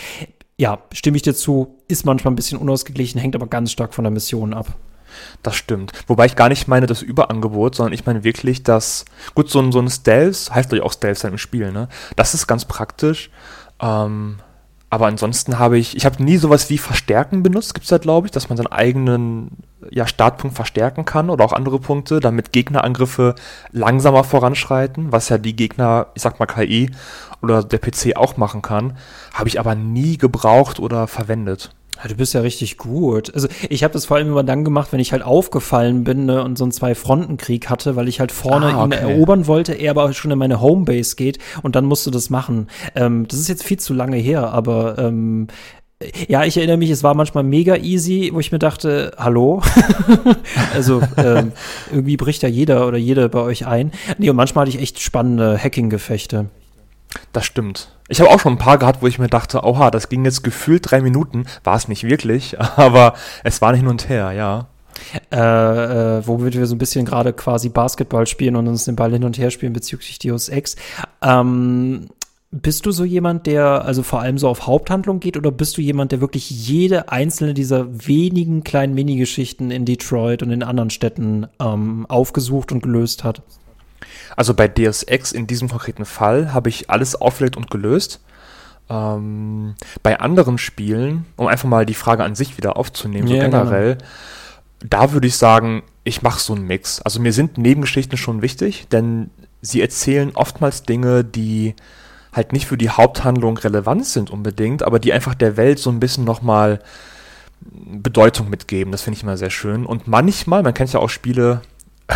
[0.58, 4.04] Ja, stimme ich dir zu, ist manchmal ein bisschen unausgeglichen, hängt aber ganz stark von
[4.04, 4.76] der Mission ab.
[5.42, 5.92] Das stimmt.
[6.06, 9.72] Wobei ich gar nicht meine das Überangebot, sondern ich meine wirklich, dass, gut, so ein,
[9.72, 11.88] so ein Stealth, heißt ja auch Stealth im Spiel, ne?
[12.16, 13.30] Das ist ganz praktisch.
[13.80, 14.36] Ähm,
[14.92, 18.26] aber ansonsten habe ich, ich habe nie sowas wie Verstärken benutzt, gibt es ja, glaube
[18.26, 23.36] ich, dass man seinen eigenen ja, Startpunkt verstärken kann oder auch andere Punkte, damit Gegnerangriffe
[23.70, 26.90] langsamer voranschreiten, was ja die Gegner, ich sag mal KI
[27.40, 28.96] oder der PC auch machen kann,
[29.32, 31.70] habe ich aber nie gebraucht oder verwendet.
[32.02, 33.34] Ja, du bist ja richtig gut.
[33.34, 36.42] Also ich habe das vor allem immer dann gemacht, wenn ich halt aufgefallen bin ne,
[36.42, 38.96] und so einen Zwei-Fronten-Krieg hatte, weil ich halt vorne ah, okay.
[38.96, 42.30] ihn erobern wollte, er aber schon in meine Homebase geht und dann musst du das
[42.30, 42.68] machen.
[42.94, 45.48] Ähm, das ist jetzt viel zu lange her, aber ähm,
[46.28, 49.62] ja, ich erinnere mich, es war manchmal mega easy, wo ich mir dachte, hallo?
[50.74, 51.52] also ähm,
[51.92, 53.92] irgendwie bricht ja jeder oder jede bei euch ein.
[54.16, 56.46] Nee, und manchmal hatte ich echt spannende Hacking-Gefechte.
[57.32, 57.96] Das stimmt.
[58.08, 60.42] Ich habe auch schon ein paar gehabt, wo ich mir dachte, oha, das ging jetzt
[60.42, 61.46] gefühlt drei Minuten.
[61.64, 64.66] War es nicht wirklich, aber es war nicht hin und her, ja.
[65.32, 65.38] Äh,
[66.18, 69.24] äh, womit wir so ein bisschen gerade quasi Basketball spielen und uns den Ball hin
[69.24, 70.76] und her spielen bezüglich Deus Ex.
[71.22, 72.08] Ähm,
[72.52, 75.82] bist du so jemand, der also vor allem so auf Haupthandlung geht oder bist du
[75.82, 81.46] jemand, der wirklich jede einzelne dieser wenigen kleinen Minigeschichten in Detroit und in anderen Städten
[81.60, 83.42] ähm, aufgesucht und gelöst hat?
[84.36, 88.20] Also bei Deus Ex in diesem konkreten Fall habe ich alles aufgelegt und gelöst.
[88.88, 93.96] Ähm, bei anderen Spielen, um einfach mal die Frage an sich wieder aufzunehmen, so generell,
[93.96, 94.06] genau.
[94.88, 97.00] da würde ich sagen, ich mache so einen Mix.
[97.02, 99.30] Also mir sind Nebengeschichten schon wichtig, denn
[99.62, 101.74] sie erzählen oftmals Dinge, die
[102.32, 106.00] halt nicht für die Haupthandlung relevant sind unbedingt, aber die einfach der Welt so ein
[106.00, 106.80] bisschen nochmal
[107.60, 108.92] Bedeutung mitgeben.
[108.92, 109.84] Das finde ich immer sehr schön.
[109.84, 111.60] Und manchmal, man kennt ja auch Spiele,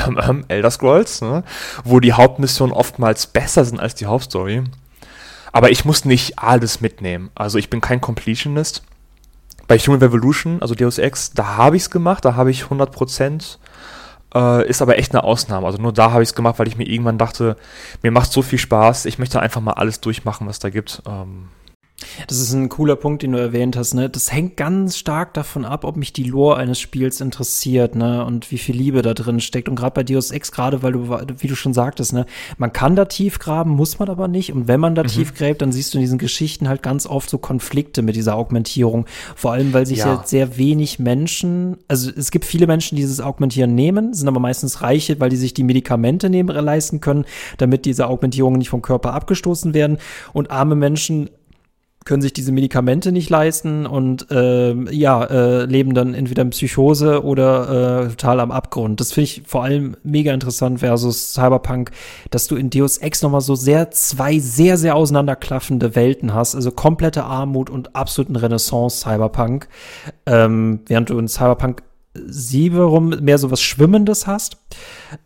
[0.07, 1.45] ähm, ähm, Elder Scrolls, ne?
[1.85, 4.65] wo die Hauptmissionen oftmals besser sind als die Hauptstory.
[5.53, 7.31] Aber ich muss nicht alles mitnehmen.
[7.35, 8.83] Also ich bin kein Completionist.
[9.69, 13.59] Bei Human Revolution, also Deus Ex, da habe ich es gemacht, da habe ich 100%.
[14.35, 15.67] Äh, ist aber echt eine Ausnahme.
[15.67, 17.57] Also nur da habe ich es gemacht, weil ich mir irgendwann dachte,
[18.03, 21.03] mir macht so viel Spaß, ich möchte einfach mal alles durchmachen, was da gibt.
[21.07, 21.49] Ähm,
[22.27, 23.95] das ist ein cooler Punkt, den du erwähnt hast.
[23.95, 24.11] Ne?
[24.11, 28.25] Das hängt ganz stark davon ab, ob mich die Lore eines Spiels interessiert ne?
[28.25, 29.69] und wie viel Liebe da drin steckt.
[29.69, 32.27] Und gerade bei Deus Ex, gerade weil du, wie du schon sagtest, ne?
[32.59, 34.53] man kann da tief graben, muss man aber nicht.
[34.53, 35.09] Und wenn man da mhm.
[35.09, 38.37] tief gräbt, dann siehst du in diesen Geschichten halt ganz oft so Konflikte mit dieser
[38.37, 39.07] Augmentierung.
[39.37, 40.23] Vor allem, weil sich ja.
[40.25, 44.83] sehr wenig Menschen, also es gibt viele Menschen, die dieses Augmentieren nehmen, sind aber meistens
[44.83, 47.25] Reiche, weil die sich die Medikamente nehmen, leisten können,
[47.59, 49.99] damit diese Augmentierungen nicht vom Körper abgestoßen werden.
[50.33, 51.31] Und arme Menschen
[52.05, 57.25] können sich diese Medikamente nicht leisten und äh, ja, äh, leben dann entweder in Psychose
[57.25, 59.01] oder äh, total am Abgrund.
[59.01, 61.91] Das finde ich vor allem mega interessant versus Cyberpunk,
[62.31, 66.55] dass du in Deus Ex nochmal so sehr zwei sehr, sehr auseinanderklaffende Welten hast.
[66.55, 69.69] Also komplette Armut und absoluten Renaissance-Cyberpunk.
[70.27, 71.83] Ähm, während du in Cyberpunk
[72.15, 74.57] sie wiederum mehr so was Schwimmendes hast.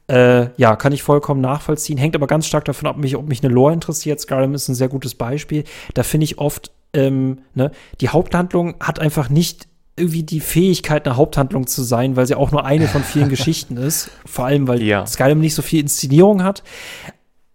[0.09, 1.99] Äh, ja, kann ich vollkommen nachvollziehen.
[1.99, 4.21] Hängt aber ganz stark davon ab, mich, ob mich eine Lore interessiert.
[4.21, 5.65] Skyrim ist ein sehr gutes Beispiel.
[5.95, 7.71] Da finde ich oft, ähm, ne,
[8.01, 12.53] die Haupthandlung hat einfach nicht irgendwie die Fähigkeit, eine Haupthandlung zu sein, weil sie auch
[12.53, 14.11] nur eine von vielen Geschichten ist.
[14.25, 15.05] Vor allem, weil ja.
[15.07, 16.63] Skyrim nicht so viel Inszenierung hat.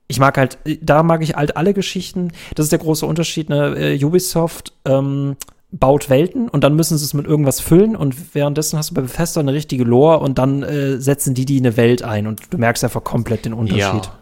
[0.08, 2.32] Ich mag halt, da mag ich halt alle Geschichten.
[2.54, 3.50] Das ist der große Unterschied.
[3.50, 3.76] Ne?
[3.94, 5.38] Äh, Ubisoft ähm,
[5.74, 9.02] baut Welten und dann müssen sie es mit irgendwas füllen und währenddessen hast du bei
[9.02, 12.60] Bethesda eine richtige Lore und dann äh, setzen die die eine Welt ein und du
[12.60, 13.82] merkst einfach komplett den Unterschied.
[14.06, 14.14] Ja,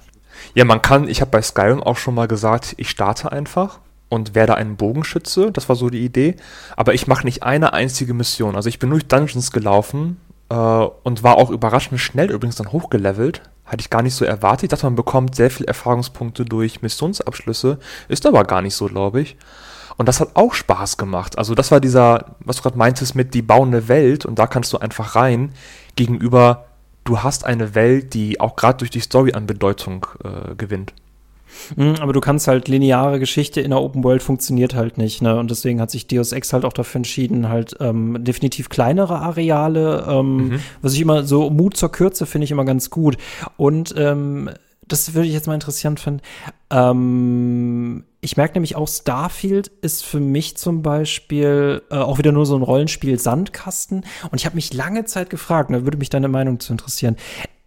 [0.56, 4.34] ja man kann, ich habe bei Skyrim auch schon mal gesagt, ich starte einfach und
[4.34, 6.38] werde ein Bogenschütze, das war so die Idee,
[6.78, 8.56] aber ich mache nicht eine einzige Mission.
[8.56, 10.18] Also ich bin durch Dungeons gelaufen
[10.50, 13.42] äh, und war auch überraschend schnell übrigens dann hochgelevelt.
[13.66, 14.64] Hatte ich gar nicht so erwartet.
[14.64, 17.78] Ich dachte, man bekommt sehr viele Erfahrungspunkte durch Missionsabschlüsse.
[18.10, 19.38] Ist aber gar nicht so, glaube ich.
[20.02, 21.38] Und das hat auch Spaß gemacht.
[21.38, 24.74] Also das war dieser, was du gerade meintest mit die bauende Welt und da kannst
[24.74, 25.52] du einfach rein
[25.96, 26.66] gegenüber,
[27.04, 30.94] du hast eine Welt, die auch gerade durch die Story an Bedeutung äh, gewinnt.
[31.76, 35.38] Mhm, aber du kannst halt lineare Geschichte in der Open World funktioniert halt nicht, ne?
[35.38, 40.06] Und deswegen hat sich Deus Ex halt auch dafür entschieden, halt ähm, definitiv kleinere Areale,
[40.10, 40.60] ähm, mhm.
[40.82, 43.18] was ich immer so Mut zur Kürze finde ich immer ganz gut.
[43.56, 44.50] Und ähm,
[44.92, 46.22] das würde ich jetzt mal interessant finden.
[46.70, 52.46] Ähm, ich merke nämlich auch, Starfield ist für mich zum Beispiel äh, auch wieder nur
[52.46, 54.06] so ein Rollenspiel Sandkasten.
[54.32, 57.18] Und ich habe mich lange Zeit gefragt, da würde mich deine Meinung zu interessieren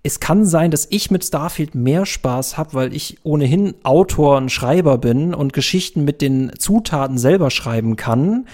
[0.06, 4.52] es kann sein, dass ich mit Starfield mehr Spaß habe, weil ich ohnehin Autor und
[4.52, 8.46] Schreiber bin und Geschichten mit den Zutaten selber schreiben kann,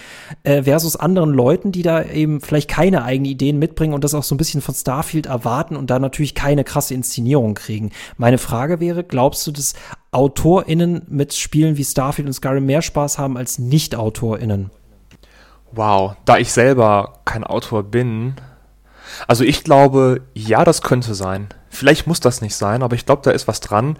[0.44, 4.22] äh, versus anderen Leuten, die da eben vielleicht keine eigenen Ideen mitbringen und das auch
[4.22, 7.90] so ein bisschen von Starfield erwarten und da natürlich keine krasse Inszenierung kriegen.
[8.16, 9.74] Meine Frage wäre, glaubst du, dass
[10.12, 14.70] AutorInnen mit Spielen wie Starfield und Skyrim mehr Spaß haben als Nicht-AutorInnen?
[15.72, 18.34] Wow, da ich selber kein Autor bin,
[19.26, 21.48] also ich glaube, ja, das könnte sein.
[21.68, 23.96] Vielleicht muss das nicht sein, aber ich glaube, da ist was dran,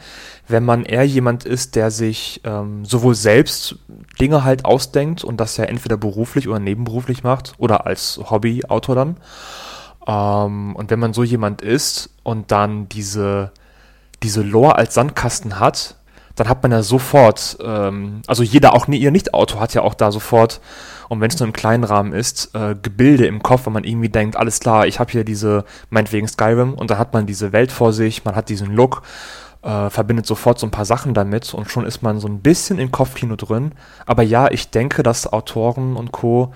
[0.49, 3.77] wenn man eher jemand ist, der sich ähm, sowohl selbst
[4.21, 9.17] Dinge halt ausdenkt und das ja entweder beruflich oder nebenberuflich macht oder als Hobbyautor dann.
[10.07, 13.53] Ähm, und wenn man so jemand ist und dann diese,
[14.23, 15.97] diese Lore als Sandkasten hat,
[16.41, 20.11] dann hat man ja sofort, ähm, also jeder, auch ihr Nicht-Autor hat ja auch da
[20.11, 20.61] sofort
[21.11, 24.09] und wenn es nur im kleinen Rahmen ist, äh, Gebilde im Kopf, wo man irgendwie
[24.09, 27.71] denkt, alles klar, ich habe hier diese, meinetwegen Skyrim, und dann hat man diese Welt
[27.71, 29.03] vor sich, man hat diesen Look,
[29.63, 32.79] äh, verbindet sofort so ein paar Sachen damit und schon ist man so ein bisschen
[32.79, 33.73] im Kopfkino drin.
[34.07, 36.55] Aber ja, ich denke, dass Autoren und Co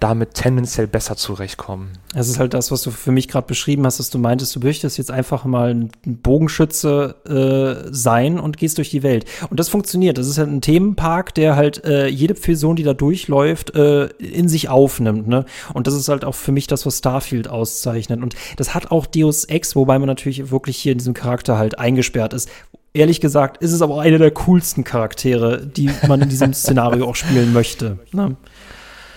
[0.00, 1.90] damit tendenziell besser zurechtkommen.
[2.14, 4.60] Es ist halt das, was du für mich gerade beschrieben hast, dass du meintest, du
[4.60, 9.24] möchtest jetzt einfach mal ein Bogenschütze äh, sein und gehst durch die Welt.
[9.50, 10.16] Und das funktioniert.
[10.16, 14.48] Das ist halt ein Themenpark, der halt äh, jede Person, die da durchläuft, äh, in
[14.48, 15.26] sich aufnimmt.
[15.26, 15.44] Ne?
[15.74, 18.22] Und das ist halt auch für mich das, was Starfield auszeichnet.
[18.22, 21.78] Und das hat auch Deus Ex, wobei man natürlich wirklich hier in diesem Charakter halt
[21.78, 22.48] eingesperrt ist.
[22.94, 27.06] Ehrlich gesagt ist es aber auch einer der coolsten Charaktere, die man in diesem Szenario
[27.06, 27.98] auch spielen möchte.
[28.12, 28.36] Ne?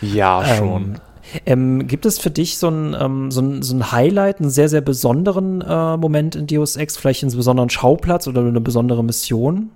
[0.02, 1.02] Ja, ähm, schon.
[1.46, 4.70] Ähm, gibt es für dich so ein, ähm, so, ein, so ein Highlight, einen sehr,
[4.70, 9.70] sehr besonderen äh, Moment in Deus Ex, vielleicht einen besonderen Schauplatz oder eine besondere Mission?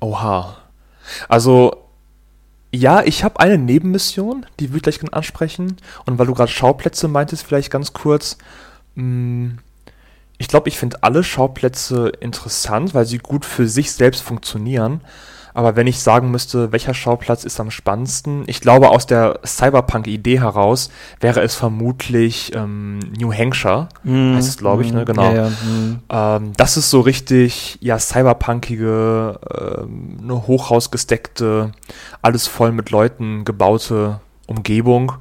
[0.00, 0.56] Oha.
[1.28, 1.76] Also,
[2.74, 5.76] ja, ich habe eine Nebenmission, die würde ich gleich ansprechen.
[6.04, 8.38] Und weil du gerade Schauplätze meintest, vielleicht ganz kurz.
[8.94, 9.58] Mh, mm,
[10.38, 15.00] ich glaube, ich finde alle Schauplätze interessant, weil sie gut für sich selbst funktionieren.
[15.56, 20.40] Aber wenn ich sagen müsste, welcher Schauplatz ist am spannendsten, ich glaube, aus der Cyberpunk-Idee
[20.40, 25.04] heraus wäre es vermutlich ähm, New Hampshire, mm, heißt es, glaube ich, mm, ne?
[25.06, 25.22] Genau.
[25.22, 26.00] Ja, ja, mm.
[26.10, 31.72] ähm, das ist so richtig, ja, cyberpunkige, ähm, eine hochhausgesteckte,
[32.20, 35.12] alles voll mit Leuten gebaute Umgebung.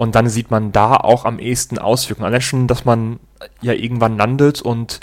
[0.00, 2.24] Und dann sieht man da auch am ehesten Auswirkungen.
[2.24, 3.20] Allein schon, dass man
[3.60, 4.98] ja irgendwann landet und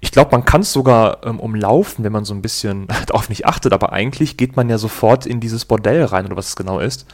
[0.00, 3.46] ich glaube, man kann es sogar ähm, umlaufen, wenn man so ein bisschen darauf nicht
[3.46, 6.80] achtet, aber eigentlich geht man ja sofort in dieses Bordell rein oder was es genau
[6.80, 7.06] ist.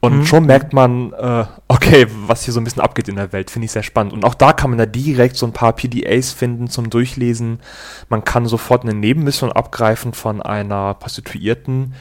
[0.00, 0.24] Und mhm.
[0.24, 3.66] schon merkt man, äh, okay, was hier so ein bisschen abgeht in der Welt, finde
[3.66, 4.14] ich sehr spannend.
[4.14, 7.60] Und auch da kann man da direkt so ein paar PDAs finden zum Durchlesen.
[8.08, 11.92] Man kann sofort eine Nebenmission abgreifen von einer Prostituierten,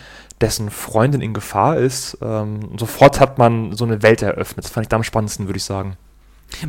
[0.42, 2.18] dessen Freundin in Gefahr ist.
[2.22, 4.66] Ähm, sofort hat man so eine Welt eröffnet.
[4.66, 5.98] Das fand ich da am spannendsten, würde ich sagen.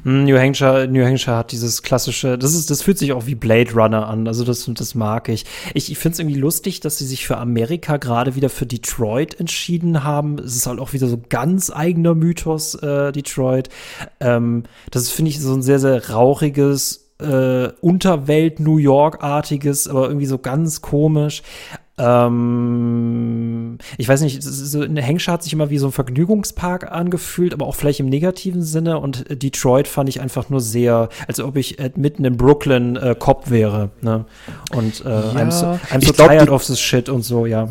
[0.02, 3.34] Hm, New Hampshire, New Hampshire hat dieses klassische, das ist, das fühlt sich auch wie
[3.34, 5.46] Blade Runner an, also das, das mag ich.
[5.74, 9.40] Ich, ich finde es irgendwie lustig, dass sie sich für Amerika gerade wieder für Detroit
[9.40, 10.38] entschieden haben.
[10.38, 13.68] Es ist halt auch wieder so ganz eigener Mythos, äh, Detroit.
[14.20, 20.38] Ähm, das finde ich so ein sehr, sehr rauchiges, äh, Unterwelt-New York-artiges, aber irgendwie so
[20.38, 21.42] ganz komisch.
[21.98, 23.59] Ähm,
[23.98, 27.66] ich weiß nicht, so eine Hengscher hat sich immer wie so ein Vergnügungspark angefühlt, aber
[27.66, 28.98] auch vielleicht im negativen Sinne.
[28.98, 33.14] Und Detroit fand ich einfach nur sehr, als ob ich äh, mitten in Brooklyn äh,
[33.18, 33.90] Cop wäre.
[34.00, 34.24] Ne?
[34.74, 37.68] Und äh, ja, I'm so, I'm so tired of this shit und so, ja.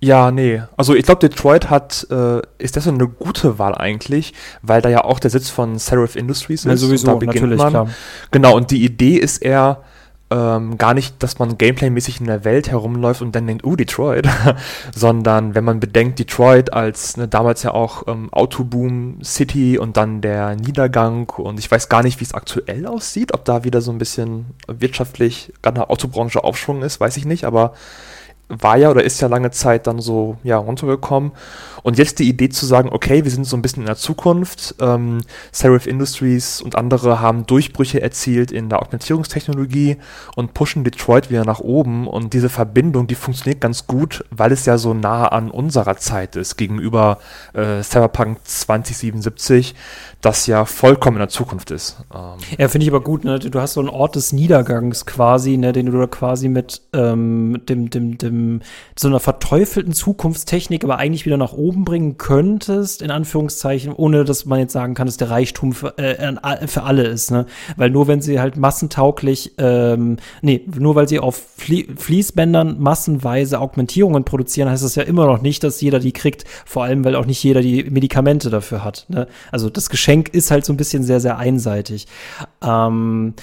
[0.00, 0.62] Ja, nee.
[0.76, 5.02] Also ich glaube, Detroit hat, äh, ist deshalb eine gute Wahl eigentlich, weil da ja
[5.04, 6.66] auch der Sitz von Seraph Industries ist.
[6.66, 7.70] Ja, sowieso, und da beginnt natürlich, man.
[7.70, 7.88] klar.
[8.30, 9.82] Genau, und die Idee ist eher
[10.34, 14.28] ähm, gar nicht, dass man gameplaymäßig in der Welt herumläuft und dann denkt, oh, Detroit,
[14.94, 20.20] sondern wenn man bedenkt, Detroit als ne, damals ja auch ähm, Autoboom City und dann
[20.20, 23.92] der Niedergang und ich weiß gar nicht, wie es aktuell aussieht, ob da wieder so
[23.92, 27.74] ein bisschen wirtschaftlich, gerade in der Autobranche Aufschwung ist, weiß ich nicht, aber
[28.48, 31.32] war ja oder ist ja lange Zeit dann so ja, runtergekommen.
[31.82, 34.74] Und jetzt die Idee zu sagen, okay, wir sind so ein bisschen in der Zukunft.
[34.80, 35.20] Ähm,
[35.52, 39.98] Seraph Industries und andere haben Durchbrüche erzielt in der Augmentierungstechnologie
[40.34, 42.06] und pushen Detroit wieder nach oben.
[42.06, 46.36] Und diese Verbindung, die funktioniert ganz gut, weil es ja so nah an unserer Zeit
[46.36, 47.18] ist gegenüber
[47.52, 49.74] äh, Cyberpunk 2077,
[50.22, 51.98] das ja vollkommen in der Zukunft ist.
[52.14, 53.24] Ähm ja, finde ich aber gut.
[53.24, 53.38] Ne?
[53.38, 57.60] Du hast so einen Ort des Niedergangs quasi, ne, den du da quasi mit ähm,
[57.68, 58.33] dem, dem, dem,
[58.98, 64.44] so einer verteufelten Zukunftstechnik aber eigentlich wieder nach oben bringen könntest, in Anführungszeichen, ohne dass
[64.44, 67.30] man jetzt sagen kann, dass der Reichtum für, äh, für alle ist.
[67.30, 67.46] Ne?
[67.76, 73.60] Weil nur wenn sie halt massentauglich, ähm, nee, nur weil sie auf Flie Fließbändern massenweise
[73.60, 76.44] Augmentierungen produzieren, heißt das ja immer noch nicht, dass jeder die kriegt.
[76.64, 79.06] Vor allem, weil auch nicht jeder die Medikamente dafür hat.
[79.08, 79.26] Ne?
[79.50, 82.06] Also das Geschenk ist halt so ein bisschen sehr, sehr einseitig.
[82.62, 83.34] Ähm,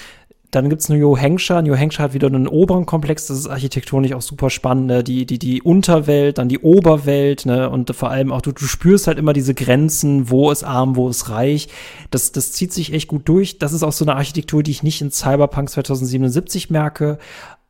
[0.51, 1.63] dann gibt's New Hampshire.
[1.63, 4.87] New Hampshire hat wieder einen oberen Komplex, das ist architektonisch auch super spannend.
[4.87, 5.03] Ne?
[5.03, 7.69] Die, die, die Unterwelt, dann die Oberwelt, ne?
[7.69, 11.09] Und vor allem auch, du, du spürst halt immer diese Grenzen, wo ist arm, wo
[11.09, 11.69] ist reich.
[12.11, 13.59] Das, das zieht sich echt gut durch.
[13.59, 17.17] Das ist auch so eine Architektur, die ich nicht in Cyberpunk 2077 merke.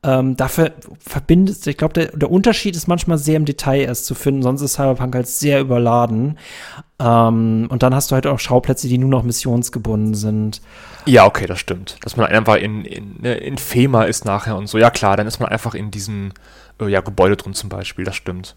[0.04, 4.16] Ähm, dafür verbindet, ich glaube, der, der Unterschied ist manchmal sehr im Detail erst zu
[4.16, 6.40] finden, sonst ist Cyberpunk halt sehr überladen.
[7.02, 10.62] Ähm, und dann hast du halt auch Schauplätze, die nur noch missionsgebunden sind.
[11.06, 11.98] Ja, okay, das stimmt.
[12.02, 14.78] Dass man einfach in, in, ne, in FEMA ist nachher und so.
[14.78, 16.32] Ja, klar, dann ist man einfach in diesem
[16.80, 18.56] äh, ja, Gebäude drin zum Beispiel, das stimmt.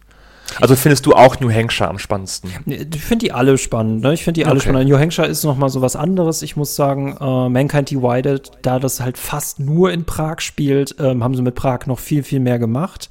[0.60, 2.50] Also findest du auch New Hampshire am spannendsten?
[2.66, 4.02] Ich finde die alle spannend.
[4.02, 4.14] Ne?
[4.14, 4.68] Ich finde die alle okay.
[4.68, 4.88] spannend.
[4.88, 6.42] New Hampshire ist noch mal so was anderes.
[6.42, 11.24] Ich muss sagen, äh, Mankind Divided, da das halt fast nur in Prag spielt, ähm,
[11.24, 13.08] haben sie mit Prag noch viel, viel mehr gemacht.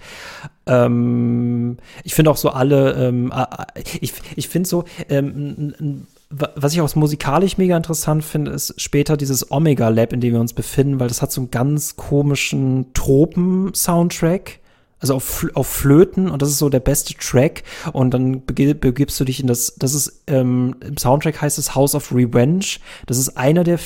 [0.66, 3.34] Ähm, ich finde auch so alle, ähm,
[4.00, 9.52] ich, ich finde so, ähm, was ich auch musikalisch mega interessant finde, ist später dieses
[9.52, 14.60] Omega Lab, in dem wir uns befinden, weil das hat so einen ganz komischen Tropen-Soundtrack
[15.04, 19.26] also auf, auf Flöten und das ist so der beste Track und dann begibst du
[19.26, 22.66] dich in das, das ist, ähm, im Soundtrack heißt es House of Revenge,
[23.06, 23.80] das ist einer der,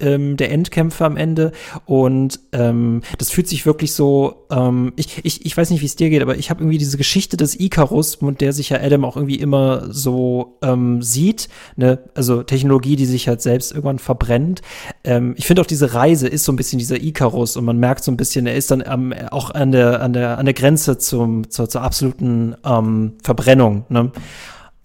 [0.00, 1.52] ähm, der Endkämpfe am Ende
[1.86, 5.94] und ähm, das fühlt sich wirklich so, ähm, ich, ich, ich weiß nicht, wie es
[5.94, 9.04] dir geht, aber ich habe irgendwie diese Geschichte des Icarus, mit der sich ja Adam
[9.04, 14.60] auch irgendwie immer so ähm, sieht, ne, also Technologie, die sich halt selbst irgendwann verbrennt.
[15.04, 18.02] Ähm, ich finde auch diese Reise ist so ein bisschen dieser Icarus und man merkt
[18.02, 20.63] so ein bisschen, er ist dann ähm, auch an der, an der, an der Grenze
[20.98, 23.84] zum, zur, zur absoluten ähm, Verbrennung.
[23.88, 24.10] Ne?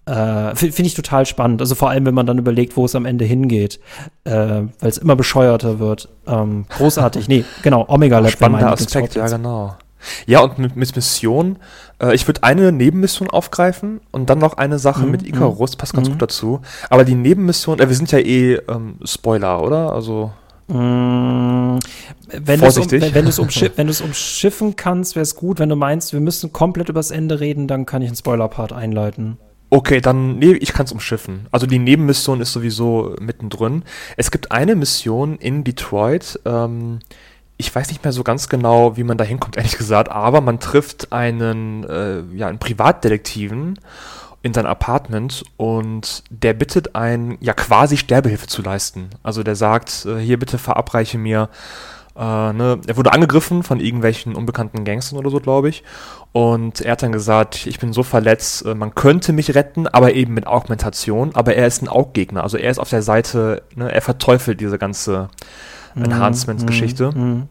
[0.06, 1.60] Äh, Finde ich total spannend.
[1.60, 3.78] Also vor allem, wenn man dann überlegt, wo es am Ende hingeht,
[4.24, 6.08] äh, weil es immer bescheuerter wird.
[6.26, 7.28] Ähm, großartig.
[7.28, 8.30] nee, genau, Omega Lab.
[8.30, 9.76] Spannender Aspekt, ja genau.
[10.26, 11.58] Ja, und mit, mit Mission,
[12.02, 15.92] äh, ich würde eine Nebenmission aufgreifen und dann noch eine Sache mhm, mit Icarus, passt
[15.92, 16.12] ganz mhm.
[16.12, 16.60] gut dazu.
[16.88, 19.92] Aber die Nebenmission, äh, wir sind ja eh ähm, Spoiler, oder?
[19.92, 20.32] Also.
[20.70, 21.78] Mm,
[22.28, 23.02] wenn Vorsichtig.
[23.02, 25.58] Um, wenn, du es umschiff, wenn umschiffen kannst, wäre es gut.
[25.58, 29.36] Wenn du meinst, wir müssen komplett übers Ende reden, dann kann ich einen Spoiler-Part einleiten.
[29.70, 31.46] Okay, dann, nee, ich kann es umschiffen.
[31.52, 33.84] Also die Nebenmission ist sowieso mittendrin.
[34.16, 37.00] Es gibt eine Mission in Detroit, ähm,
[37.60, 40.58] ich weiß nicht mehr so ganz genau, wie man da hinkommt, ehrlich gesagt, aber man
[40.60, 43.78] trifft einen, äh, ja, einen Privatdetektiven
[44.42, 49.10] in sein Apartment und der bittet einen, ja quasi Sterbehilfe zu leisten.
[49.22, 51.50] Also der sagt, äh, hier bitte verabreiche mir,
[52.16, 55.84] äh, ne, er wurde angegriffen von irgendwelchen unbekannten Gangstern oder so, glaube ich.
[56.32, 60.14] Und er hat dann gesagt, ich bin so verletzt, äh, man könnte mich retten, aber
[60.14, 61.34] eben mit Augmentation.
[61.34, 64.78] Aber er ist ein Auggegner, also er ist auf der Seite, ne, er verteufelt diese
[64.78, 65.28] ganze
[65.94, 67.12] mhm, Enhancements-Geschichte.
[67.14, 67.46] Mhm, mh.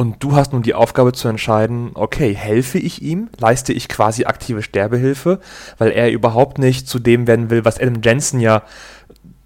[0.00, 4.24] Und du hast nun die Aufgabe zu entscheiden, okay, helfe ich ihm, leiste ich quasi
[4.24, 5.40] aktive Sterbehilfe,
[5.76, 8.62] weil er überhaupt nicht zu dem werden will, was Adam Jensen ja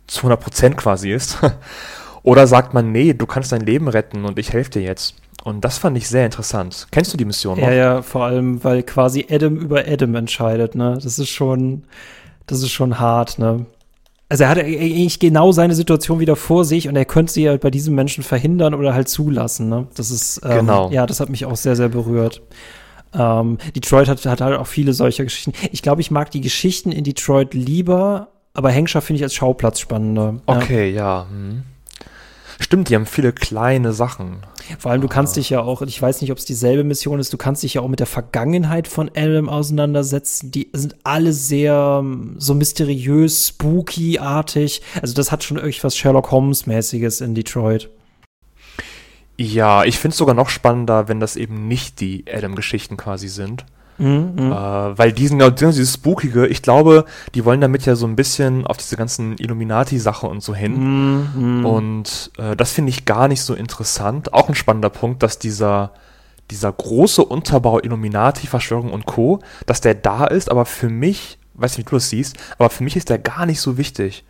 [0.06, 1.38] zu 100% quasi ist.
[2.22, 5.16] Oder sagt man, nee, du kannst dein Leben retten und ich helfe dir jetzt.
[5.42, 6.86] Und das fand ich sehr interessant.
[6.92, 7.66] Kennst du die Mission noch?
[7.66, 10.96] Ja, ja, vor allem, weil quasi Adam über Adam entscheidet, ne?
[11.02, 11.82] Das ist schon,
[12.46, 13.66] das ist schon hart, ne?
[14.28, 17.60] Also er hat eigentlich genau seine Situation wieder vor sich und er könnte sie halt
[17.60, 19.68] bei diesem Menschen verhindern oder halt zulassen.
[19.68, 19.86] Ne?
[19.96, 20.90] Das ist ähm, genau.
[20.90, 22.42] ja, das hat mich auch sehr, sehr berührt.
[23.12, 25.52] Ähm, Detroit hat, hat halt auch viele solcher Geschichten.
[25.72, 29.78] Ich glaube, ich mag die Geschichten in Detroit lieber, aber Hengscher finde ich als Schauplatz
[29.78, 30.40] spannender.
[30.46, 30.96] Okay, ja.
[30.96, 31.26] ja.
[31.28, 31.62] Hm.
[32.60, 34.46] Stimmt, die haben viele kleine Sachen.
[34.78, 37.32] Vor allem, du kannst dich ja auch, ich weiß nicht, ob es dieselbe Mission ist,
[37.32, 40.50] du kannst dich ja auch mit der Vergangenheit von Adam auseinandersetzen.
[40.50, 44.82] Die sind alle sehr ähm, so mysteriös, spooky-artig.
[45.02, 47.90] Also das hat schon irgendwas Sherlock Holmes-mäßiges in Detroit.
[49.36, 53.66] Ja, ich finde es sogar noch spannender, wenn das eben nicht die Adam-Geschichten quasi sind.
[53.98, 58.16] Mhm, äh, weil diesen, genau, dieses Spookige, ich glaube, die wollen damit ja so ein
[58.16, 61.28] bisschen auf diese ganzen Illuminati-Sache und so hin.
[61.34, 61.66] Mhm.
[61.66, 64.32] Und äh, das finde ich gar nicht so interessant.
[64.32, 65.92] Auch ein spannender Punkt, dass dieser,
[66.50, 71.78] dieser große Unterbau Illuminati, Verschwörung und Co., dass der da ist, aber für mich, weiß
[71.78, 74.24] nicht, wie du das siehst, aber für mich ist der gar nicht so wichtig.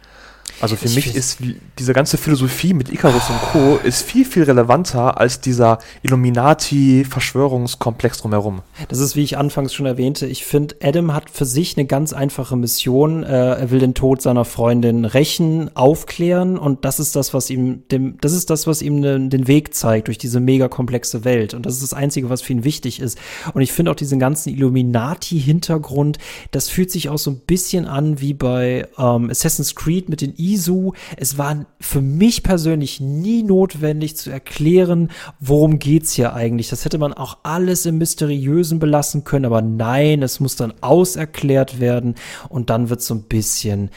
[0.60, 1.38] Also für ich mich ist
[1.78, 3.78] diese ganze Philosophie mit Icarus und Co.
[3.82, 8.62] ist viel, viel relevanter als dieser Illuminati-Verschwörungskomplex drumherum.
[8.88, 12.12] Das ist, wie ich anfangs schon erwähnte, ich finde, Adam hat für sich eine ganz
[12.12, 13.24] einfache Mission.
[13.24, 17.82] Äh, er will den Tod seiner Freundin rächen, aufklären und das ist das, was ihm
[17.90, 21.54] dem, das ist das, was ihm den, den Weg zeigt durch diese mega komplexe Welt.
[21.54, 23.18] Und das ist das Einzige, was für ihn wichtig ist.
[23.52, 26.18] Und ich finde auch diesen ganzen Illuminati-Hintergrund,
[26.50, 30.34] das fühlt sich auch so ein bisschen an wie bei ähm, Assassin's Creed mit den
[30.52, 30.92] ISU.
[31.16, 36.68] Es war für mich persönlich nie notwendig zu erklären, worum geht's hier eigentlich.
[36.68, 41.80] Das hätte man auch alles im Mysteriösen belassen können, aber nein, es muss dann auserklärt
[41.80, 42.14] werden
[42.48, 43.90] und dann wird so ein bisschen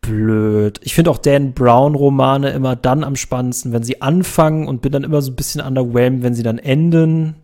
[0.00, 0.80] blöd.
[0.82, 4.92] Ich finde auch Dan Brown Romane immer dann am spannendsten, wenn sie anfangen und bin
[4.92, 7.34] dann immer so ein bisschen underwhelmed, wenn sie dann enden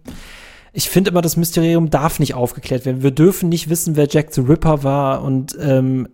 [0.77, 3.05] ich finde immer, das Mysterium darf nicht aufgeklärt werden.
[3.05, 5.23] Wir dürfen nicht wissen, wer Jack the Ripper war.
[5.23, 6.09] Und ähm,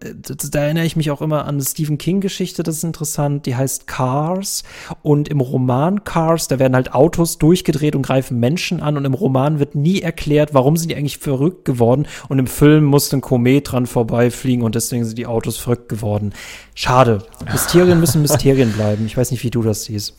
[0.52, 3.46] da erinnere ich mich auch immer an eine Stephen King-Geschichte, das ist interessant.
[3.46, 4.62] Die heißt Cars.
[5.00, 8.98] Und im Roman Cars, da werden halt Autos durchgedreht und greifen Menschen an.
[8.98, 12.06] Und im Roman wird nie erklärt, warum sind die eigentlich verrückt geworden.
[12.28, 16.34] Und im Film musste ein Komet dran vorbeifliegen und deswegen sind die Autos verrückt geworden.
[16.74, 17.24] Schade.
[17.50, 19.06] Mysterien müssen Mysterien bleiben.
[19.06, 20.18] Ich weiß nicht, wie du das siehst.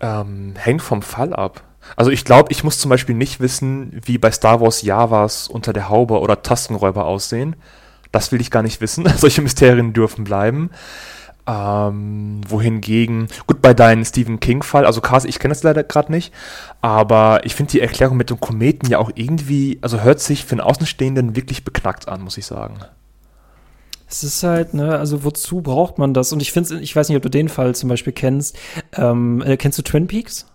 [0.00, 1.62] Ähm, hängt vom Fall ab.
[1.96, 5.72] Also ich glaube, ich muss zum Beispiel nicht wissen, wie bei Star Wars Javas unter
[5.72, 7.56] der Haube oder Tastenräuber aussehen.
[8.12, 9.06] Das will ich gar nicht wissen.
[9.16, 10.70] Solche Mysterien dürfen bleiben.
[11.46, 16.32] Ähm, wohingegen, gut, bei deinem Stephen King-Fall, also Cars, ich kenne das leider gerade nicht,
[16.80, 20.52] aber ich finde die Erklärung mit dem Kometen ja auch irgendwie, also hört sich für
[20.52, 22.78] einen Außenstehenden wirklich beknackt an, muss ich sagen.
[24.08, 26.32] Es ist halt, ne, also wozu braucht man das?
[26.32, 28.56] Und ich finde, ich weiß nicht, ob du den Fall zum Beispiel kennst.
[28.96, 30.46] Ähm, äh, kennst du Twin Peaks?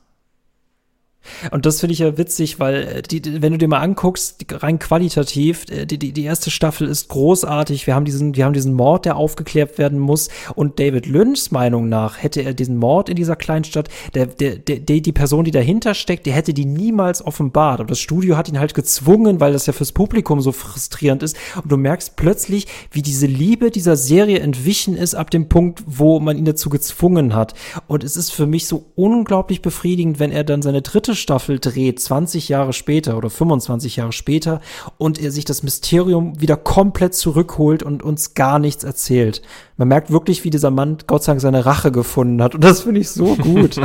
[1.52, 4.80] Und das finde ich ja witzig, weil äh, die, wenn du dir mal anguckst, rein
[4.80, 7.88] qualitativ, äh, die, die, die erste Staffel ist großartig.
[7.88, 10.30] Wir haben diesen, wir haben diesen Mord, der aufgeklärt werden muss.
[10.56, 14.80] Und David Lynchs Meinung nach hätte er diesen Mord in dieser Kleinstadt, der, der, der,
[14.80, 17.80] die Person, die dahinter steckt, die hätte die niemals offenbart.
[17.80, 21.38] Aber das Studio hat ihn halt gezwungen, weil das ja fürs Publikum so frustrierend ist.
[21.62, 26.20] Und du merkst plötzlich, wie diese Liebe dieser Serie entwichen ist ab dem Punkt, wo
[26.20, 27.54] man ihn dazu gezwungen hat.
[27.88, 32.00] Und es ist für mich so unglaublich befriedigend, wenn er dann seine dritte Staffel dreht,
[32.00, 34.62] 20 Jahre später oder 25 Jahre später,
[34.98, 39.42] und er sich das Mysterium wieder komplett zurückholt und uns gar nichts erzählt.
[39.78, 42.56] Man merkt wirklich, wie dieser Mann Gott sei Dank seine Rache gefunden hat.
[42.56, 43.80] Und das finde ich so gut.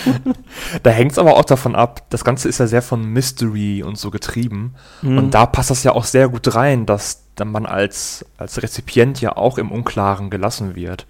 [0.82, 3.98] da hängt es aber auch davon ab, das Ganze ist ja sehr von Mystery und
[3.98, 4.74] so getrieben.
[5.02, 5.18] Mhm.
[5.18, 9.36] Und da passt das ja auch sehr gut rein, dass man als, als Rezipient ja
[9.36, 11.06] auch im Unklaren gelassen wird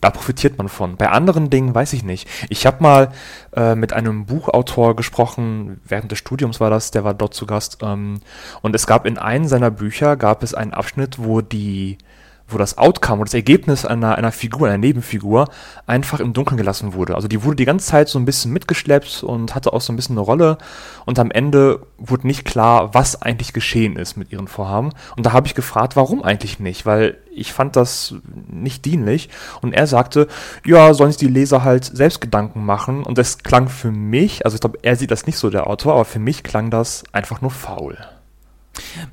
[0.00, 0.96] da profitiert man von.
[0.96, 2.28] Bei anderen Dingen weiß ich nicht.
[2.48, 3.12] Ich habe mal
[3.54, 7.78] äh, mit einem Buchautor gesprochen, während des Studiums war das, der war dort zu Gast.
[7.82, 8.20] Ähm,
[8.62, 11.98] und es gab in einem seiner Bücher, gab es einen Abschnitt, wo die
[12.46, 15.48] wo das Outcome oder das Ergebnis einer, einer Figur, einer Nebenfigur,
[15.86, 17.14] einfach im Dunkeln gelassen wurde.
[17.14, 19.96] Also die wurde die ganze Zeit so ein bisschen mitgeschleppt und hatte auch so ein
[19.96, 20.58] bisschen eine Rolle.
[21.06, 24.90] Und am Ende wurde nicht klar, was eigentlich geschehen ist mit ihren Vorhaben.
[25.16, 26.84] Und da habe ich gefragt, warum eigentlich nicht?
[26.84, 28.14] Weil ich fand das
[28.46, 29.30] nicht dienlich.
[29.62, 30.28] Und er sagte,
[30.66, 33.04] ja, sollen sich die Leser halt selbst Gedanken machen.
[33.04, 35.94] Und das klang für mich, also ich glaube, er sieht das nicht so, der Autor,
[35.94, 37.96] aber für mich klang das einfach nur faul.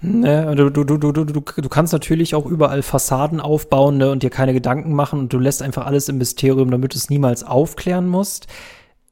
[0.01, 4.24] Ne, du, du, du, du, du, du kannst natürlich auch überall Fassaden aufbauen ne, und
[4.24, 7.43] dir keine Gedanken machen und du lässt einfach alles im Mysterium, damit du es niemals
[7.43, 8.47] aufklären musst.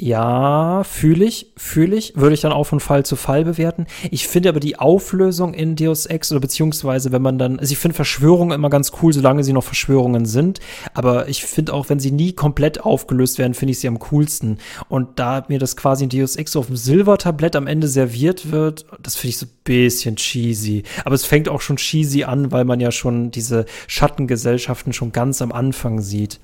[0.01, 3.85] Ja, fühle ich, fühle ich, würde ich dann auch von Fall zu Fall bewerten.
[4.11, 7.79] Ich finde aber die Auflösung in Deus Ex oder beziehungsweise wenn man dann, also ich
[7.79, 10.61] finde Verschwörungen immer ganz cool, solange sie noch Verschwörungen sind.
[10.93, 14.59] Aber ich finde auch, wenn sie nie komplett aufgelöst werden, finde ich sie am coolsten.
[14.87, 18.85] Und da mir das quasi in Deus Ex auf dem Silbertablett am Ende serviert wird,
[19.03, 20.83] das finde ich so ein bisschen cheesy.
[21.03, 25.41] Aber es fängt auch schon cheesy an, weil man ja schon diese Schattengesellschaften schon ganz
[25.41, 26.39] am Anfang sieht.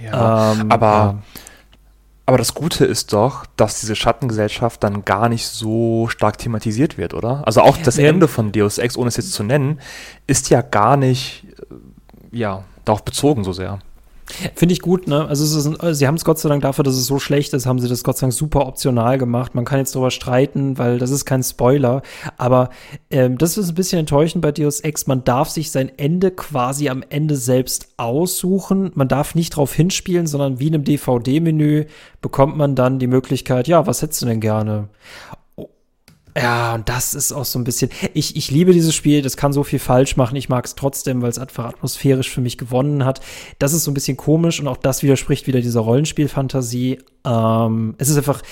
[0.00, 1.22] Ja, ähm, aber ja
[2.30, 7.12] aber das Gute ist doch, dass diese Schattengesellschaft dann gar nicht so stark thematisiert wird,
[7.12, 7.42] oder?
[7.44, 8.06] Also auch das ja.
[8.06, 9.80] Ende von Deus Ex, ohne es jetzt zu nennen,
[10.28, 13.80] ist ja gar nicht, äh, ja, darauf bezogen so sehr.
[14.54, 15.26] Finde ich gut, ne?
[15.26, 17.78] Also ist, sie haben es Gott sei Dank dafür, dass es so schlecht ist, haben
[17.78, 19.54] sie das Gott sei Dank super optional gemacht.
[19.54, 22.02] Man kann jetzt darüber streiten, weil das ist kein Spoiler.
[22.36, 22.70] Aber
[23.10, 25.06] ähm, das ist ein bisschen enttäuschend bei Deus Ex.
[25.06, 28.90] Man darf sich sein Ende quasi am Ende selbst aussuchen.
[28.94, 31.86] Man darf nicht drauf hinspielen, sondern wie in einem DVD-Menü
[32.20, 34.88] bekommt man dann die Möglichkeit, ja, was hättest du denn gerne?
[36.36, 37.90] Ja, und das ist auch so ein bisschen.
[38.14, 40.36] Ich, ich liebe dieses Spiel, das kann so viel falsch machen.
[40.36, 43.20] Ich mag es trotzdem, weil es einfach atmosphärisch für mich gewonnen hat.
[43.58, 46.98] Das ist so ein bisschen komisch und auch das widerspricht wieder dieser Rollenspielfantasie.
[47.24, 48.42] Ähm, es ist einfach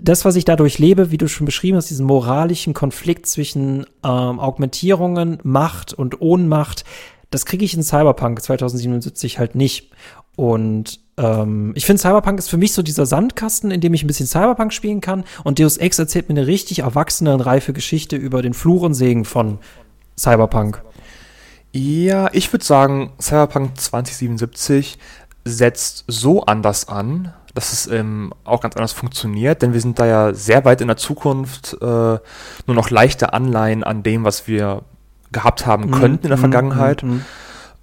[0.00, 4.40] das, was ich dadurch lebe, wie du schon beschrieben hast, diesen moralischen Konflikt zwischen ähm,
[4.40, 6.84] Augmentierungen, Macht und Ohnmacht,
[7.30, 9.90] das kriege ich in Cyberpunk 2077 halt nicht.
[10.36, 14.06] Und ähm, ich finde, Cyberpunk ist für mich so dieser Sandkasten, in dem ich ein
[14.06, 15.24] bisschen Cyberpunk spielen kann.
[15.44, 18.94] Und Deus Ex erzählt mir eine richtig erwachsene und reife Geschichte über den Fluch und
[18.94, 19.58] Segen von
[20.18, 20.82] Cyberpunk.
[21.72, 24.98] Ja, ich würde sagen, Cyberpunk 2077
[25.44, 30.06] setzt so anders an, dass es ähm, auch ganz anders funktioniert, denn wir sind da
[30.06, 32.20] ja sehr weit in der Zukunft, äh, nur
[32.66, 34.82] noch leichte Anleihen an dem, was wir
[35.32, 37.02] gehabt haben mhm, könnten mm, in der mm, Vergangenheit.
[37.02, 37.20] Mm,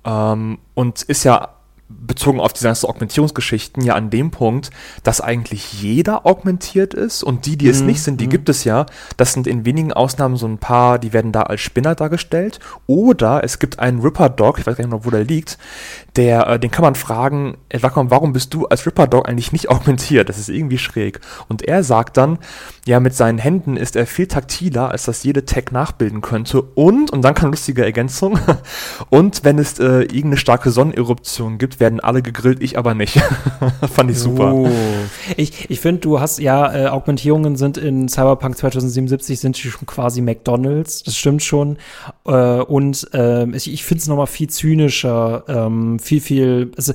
[0.06, 1.50] ähm, und ist ja
[1.90, 4.70] bezogen auf diese ganzen Augmentierungsgeschichten ja an dem Punkt,
[5.04, 7.88] dass eigentlich jeder augmentiert ist und die, die es mhm.
[7.88, 8.32] nicht sind, die mhm.
[8.32, 8.86] gibt es ja.
[9.18, 12.60] Das sind in wenigen Ausnahmen so ein paar, die werden da als Spinner dargestellt.
[12.86, 15.58] Oder es gibt einen Ripper-Dog, ich weiß gar nicht mehr, wo der liegt,
[16.16, 20.30] der, äh, den kann man fragen, äh, warum bist du als Ripper-Dog eigentlich nicht augmentiert?
[20.30, 21.20] Das ist irgendwie schräg.
[21.48, 22.38] Und er sagt dann,
[22.86, 26.62] ja, mit seinen Händen ist er viel taktiler, als das jede Tech nachbilden könnte.
[26.62, 28.40] Und, und dann kann lustige Ergänzung,
[29.10, 33.20] und wenn es äh, irgendeine starke Sonneneruption gibt, werden alle gegrillt, ich aber nicht.
[33.92, 34.54] Fand ich super.
[34.54, 34.70] Uh.
[35.38, 40.22] Ich, ich finde, du hast ja, äh, Augmentierungen sind in Cyberpunk 2077 sind schon quasi
[40.22, 41.04] McDonalds.
[41.04, 41.78] Das stimmt schon.
[42.26, 46.94] Äh, und äh, ich, ich finde es nochmal viel zynischer, ähm, viel, viel, also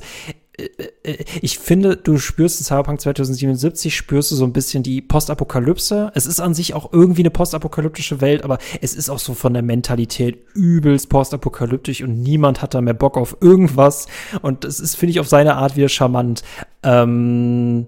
[1.41, 6.11] ich finde, du spürst in Cyberpunk 2077, spürst du so ein bisschen die Postapokalypse.
[6.15, 9.53] Es ist an sich auch irgendwie eine postapokalyptische Welt, aber es ist auch so von
[9.53, 14.07] der Mentalität übelst postapokalyptisch und niemand hat da mehr Bock auf irgendwas.
[14.41, 16.43] Und das ist, finde ich, auf seine Art wieder charmant.
[16.83, 17.87] Ähm,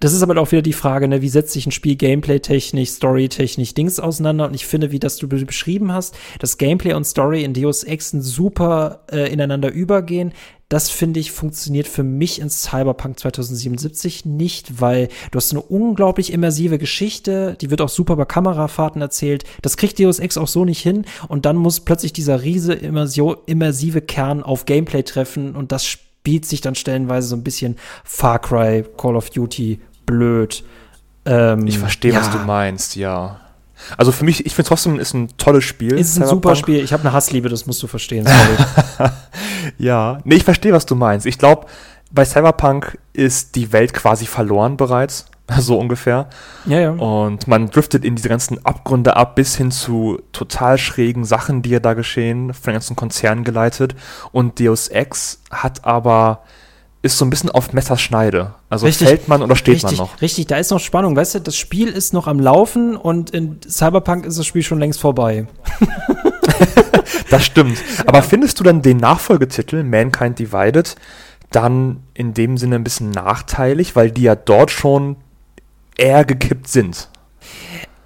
[0.00, 3.74] das ist aber auch wieder die Frage, ne, wie setzt sich ein Spiel Gameplay-technisch, Story-technisch,
[3.74, 4.46] Dings auseinander?
[4.46, 8.10] Und ich finde, wie das du beschrieben hast, dass Gameplay und Story in Deus Ex
[8.10, 10.32] super äh, ineinander übergehen.
[10.68, 16.32] Das finde ich funktioniert für mich in Cyberpunk 2077 nicht, weil du hast eine unglaublich
[16.32, 19.44] immersive Geschichte, die wird auch super bei Kamerafahrten erzählt.
[19.62, 24.00] Das kriegt Deus Ex auch so nicht hin und dann muss plötzlich dieser riese immersive
[24.00, 28.84] Kern auf Gameplay treffen und das spielt sich dann stellenweise so ein bisschen Far Cry,
[28.96, 30.64] Call of Duty blöd.
[31.26, 32.18] Ähm, ich verstehe, ja.
[32.18, 33.40] was du meinst, ja.
[33.96, 35.94] Also für mich, ich finde trotzdem, ist ein tolles Spiel.
[35.94, 36.82] Es ist ein super Spiel.
[36.82, 38.26] Ich habe eine Hassliebe, das musst du verstehen.
[39.78, 41.26] ja, nee, ich verstehe, was du meinst.
[41.26, 41.66] Ich glaube,
[42.10, 45.26] bei Cyberpunk ist die Welt quasi verloren bereits.
[45.60, 46.28] So ungefähr.
[46.64, 46.90] Ja, ja.
[46.90, 51.70] Und man driftet in diese ganzen Abgründe ab, bis hin zu total schrägen Sachen, die
[51.70, 53.94] ja da geschehen, von den ganzen Konzernen geleitet.
[54.32, 56.42] Und Deus Ex hat aber
[57.06, 58.54] ist so ein bisschen auf Messerschneide.
[58.68, 60.20] Also richtig, fällt man oder steht richtig, man noch?
[60.20, 61.16] Richtig, da ist noch Spannung.
[61.16, 64.78] Weißt du, das Spiel ist noch am Laufen und in Cyberpunk ist das Spiel schon
[64.78, 65.46] längst vorbei.
[67.30, 67.78] das stimmt.
[68.06, 70.96] Aber findest du dann den Nachfolgetitel Mankind Divided
[71.50, 75.16] dann in dem Sinne ein bisschen nachteilig, weil die ja dort schon
[75.96, 77.08] eher gekippt sind?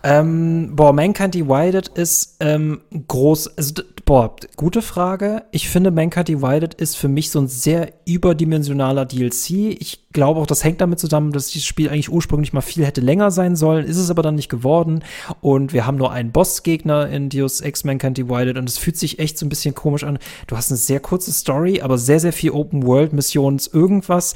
[0.02, 3.58] Ähm, boah, Mankind Divided ist ähm, groß.
[3.58, 3.74] Also,
[4.04, 5.44] boah, gute Frage.
[5.52, 9.76] Ich finde, Mankind Divided ist für mich so ein sehr überdimensionaler DLC.
[9.78, 13.00] Ich glaube auch, das hängt damit zusammen, dass dieses Spiel eigentlich ursprünglich mal viel hätte
[13.00, 15.04] länger sein sollen, ist es aber dann nicht geworden.
[15.40, 19.18] Und wir haben nur einen Bossgegner in Deus Ex Mankind Divided und es fühlt sich
[19.18, 20.18] echt so ein bisschen komisch an.
[20.46, 24.34] Du hast eine sehr kurze Story, aber sehr, sehr viel Open World Missions, irgendwas.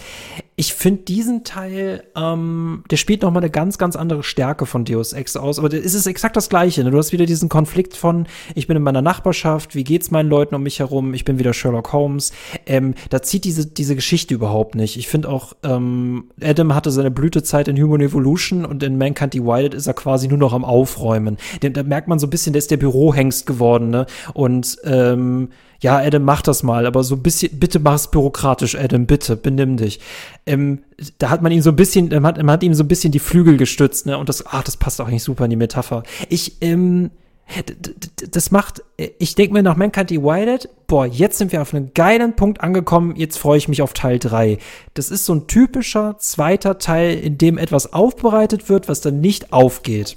[0.57, 4.85] Ich finde diesen Teil, ähm, der spielt noch mal eine ganz, ganz andere Stärke von
[4.85, 5.59] Deus Ex aus.
[5.59, 6.85] Aber es ist exakt das Gleiche.
[6.85, 6.93] Ne?
[6.93, 10.55] Du hast wieder diesen Konflikt von, ich bin in meiner Nachbarschaft, wie geht's meinen Leuten
[10.55, 11.13] um mich herum?
[11.13, 12.33] Ich bin wieder Sherlock Holmes.
[12.67, 14.97] Ähm, da zieht diese, diese Geschichte überhaupt nicht.
[14.97, 19.75] Ich finde auch, ähm, Adam hatte seine Blütezeit in Human Evolution und in Mankind Divided
[19.75, 21.37] ist er quasi nur noch am Aufräumen.
[21.63, 24.07] Da, da merkt man so ein bisschen, der ist der Bürohengst geworden, ne?
[24.35, 25.49] Und ähm,
[25.85, 29.37] ja, Adam, mach das mal, aber so ein bisschen, bitte mach es bürokratisch, Adam, bitte,
[29.37, 30.01] benimm dich.
[30.47, 30.83] Ähm,
[31.19, 33.13] da hat man ihm so ein bisschen, man hat, man hat ihm so ein bisschen
[33.13, 34.17] die Flügel gestützt, ne?
[34.17, 36.03] Und das, ach, das passt auch nicht super in die Metapher.
[36.31, 37.11] Ich, ähm,
[38.31, 42.35] das macht, ich denke mir nach Mankind Divided, boah, jetzt sind wir auf einen geilen
[42.35, 44.57] Punkt angekommen, jetzt freue ich mich auf Teil 3.
[44.95, 49.53] Das ist so ein typischer zweiter Teil, in dem etwas aufbereitet wird, was dann nicht
[49.53, 50.17] aufgeht.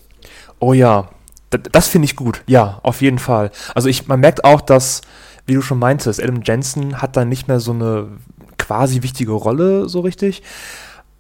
[0.60, 1.10] Oh ja,
[1.50, 2.42] das finde ich gut.
[2.48, 3.52] Ja, auf jeden Fall.
[3.76, 5.02] Also ich, man merkt auch, dass,
[5.48, 8.08] wie du schon meintest, Adam Jensen hat dann nicht mehr so eine
[8.58, 10.44] quasi wichtige Rolle so richtig.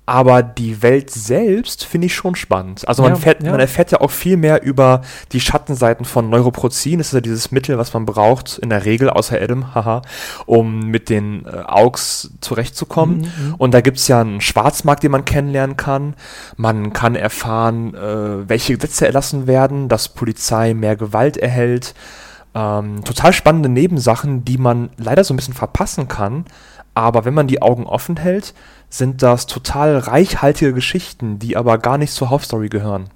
[0.09, 2.87] Aber die Welt selbst finde ich schon spannend.
[2.87, 3.51] Also man, Ja, fährt, ja.
[3.51, 5.01] man erfährt ja auch viel mehr über
[5.33, 6.99] die Schattenseiten von Neuroprozin.
[6.99, 10.01] Das ist ja dieses Mittel, was man braucht, in der Regel, außer Adam, haha,
[10.45, 13.19] um mit den äh, AUX zurechtzukommen.
[13.37, 16.13] Mhm, Und da gibt's ja einen Schwarzmarkt, den man kennenlernen kann.
[16.55, 21.95] Man kann erfahren, äh, welche Gesetze erlassen werden, dass Polizei mehr Gewalt erhält.
[22.55, 26.45] Ähm, total spannende Nebensachen, die man leider so ein bisschen verpassen kann.
[26.93, 28.53] Aber wenn man die Augen offen hält,
[28.89, 33.09] sind das total reichhaltige Geschichten, die aber gar nicht zur Hauptstory gehören.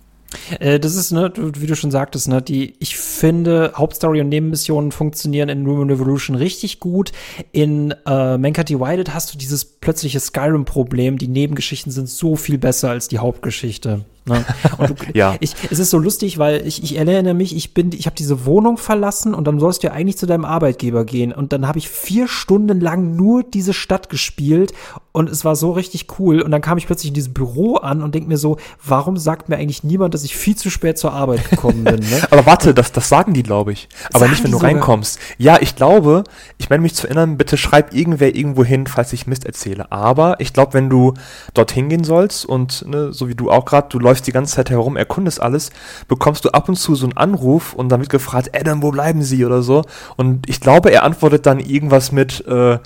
[0.59, 4.91] Äh, das ist, ne, wie du schon sagtest, ne, die, ich finde, Hauptstory und Nebenmissionen
[4.91, 7.11] funktionieren in Human Revolution richtig gut.
[7.51, 11.17] In äh, Mankind Divided hast du dieses plötzliche Skyrim-Problem.
[11.17, 14.05] Die Nebengeschichten sind so viel besser als die Hauptgeschichte.
[14.26, 14.45] Ne?
[14.88, 15.36] Du, Ja.
[15.39, 18.45] ich, es ist so lustig, weil ich, ich erinnere mich, ich bin, ich habe diese
[18.45, 21.32] Wohnung verlassen und dann sollst du ja eigentlich zu deinem Arbeitgeber gehen.
[21.34, 24.74] Und dann habe ich vier Stunden lang nur diese Stadt gespielt
[25.11, 26.41] und es war so richtig cool.
[26.41, 29.49] Und dann kam ich plötzlich in dieses Büro an und denk mir so, warum sagt
[29.49, 31.99] mir eigentlich niemand, dass ich viel zu spät zur Arbeit gekommen bin?
[31.99, 32.22] Ne?
[32.32, 33.89] Aber warte, das, das sagen die, glaube ich.
[34.13, 34.72] Aber nicht, wenn du sogar?
[34.72, 35.19] reinkommst.
[35.38, 36.24] Ja, ich glaube,
[36.57, 39.91] ich meine mich zu erinnern, bitte schreib irgendwer irgendwo hin, falls ich Mist erzähle.
[39.91, 41.13] Aber ich glaube, wenn du
[41.53, 44.70] dorthin gehen sollst und ne, so wie du auch gerade, du läufst die ganze Zeit
[44.70, 45.70] herum, erkundest alles,
[46.09, 49.22] bekommst du ab und zu so einen Anruf und dann wird gefragt, Adam, wo bleiben
[49.22, 49.84] Sie oder so.
[50.18, 52.80] Und ich glaube, er antwortet dann irgendwas mit, äh,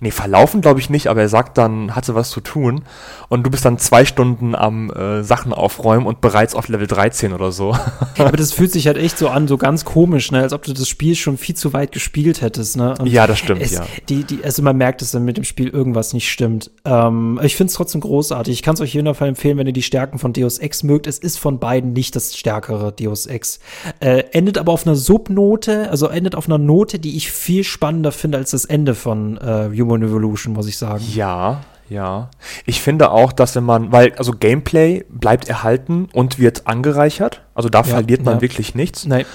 [0.00, 2.82] Nee, verlaufen glaube ich nicht, aber er sagt dann, hatte was zu tun
[3.28, 7.32] und du bist dann zwei Stunden am äh, Sachen aufräumen und bereits auf Level 13
[7.32, 7.76] oder so.
[8.18, 10.40] Aber das fühlt sich halt echt so an, so ganz komisch, ne?
[10.40, 12.76] als ob du das Spiel schon viel zu weit gespielt hättest.
[12.76, 12.94] Ne?
[12.98, 13.84] Und Ja, das stimmt, es, ja.
[14.08, 16.70] Die, die, also man merkt, dass dann mit dem Spiel irgendwas nicht stimmt.
[16.84, 18.52] Ähm, ich finde es trotzdem großartig.
[18.52, 20.82] Ich kann es euch auf jeden Fall empfehlen, wenn ihr die Stärken von Deus Ex
[20.82, 21.06] mögt.
[21.06, 23.60] Es ist von beiden nicht das stärkere Deus Ex.
[24.00, 28.12] Äh, endet aber auf einer Subnote, also endet auf einer Note, die ich viel spannender
[28.12, 31.04] finde als das Ende von äh, Human Evolution, muss ich sagen.
[31.12, 32.30] Ja, ja.
[32.64, 37.42] Ich finde auch, dass wenn man, weil, also Gameplay bleibt erhalten und wird angereichert.
[37.54, 38.40] Also da Ja, verliert man ja.
[38.40, 39.06] wirklich nichts.
[39.06, 39.26] Nein.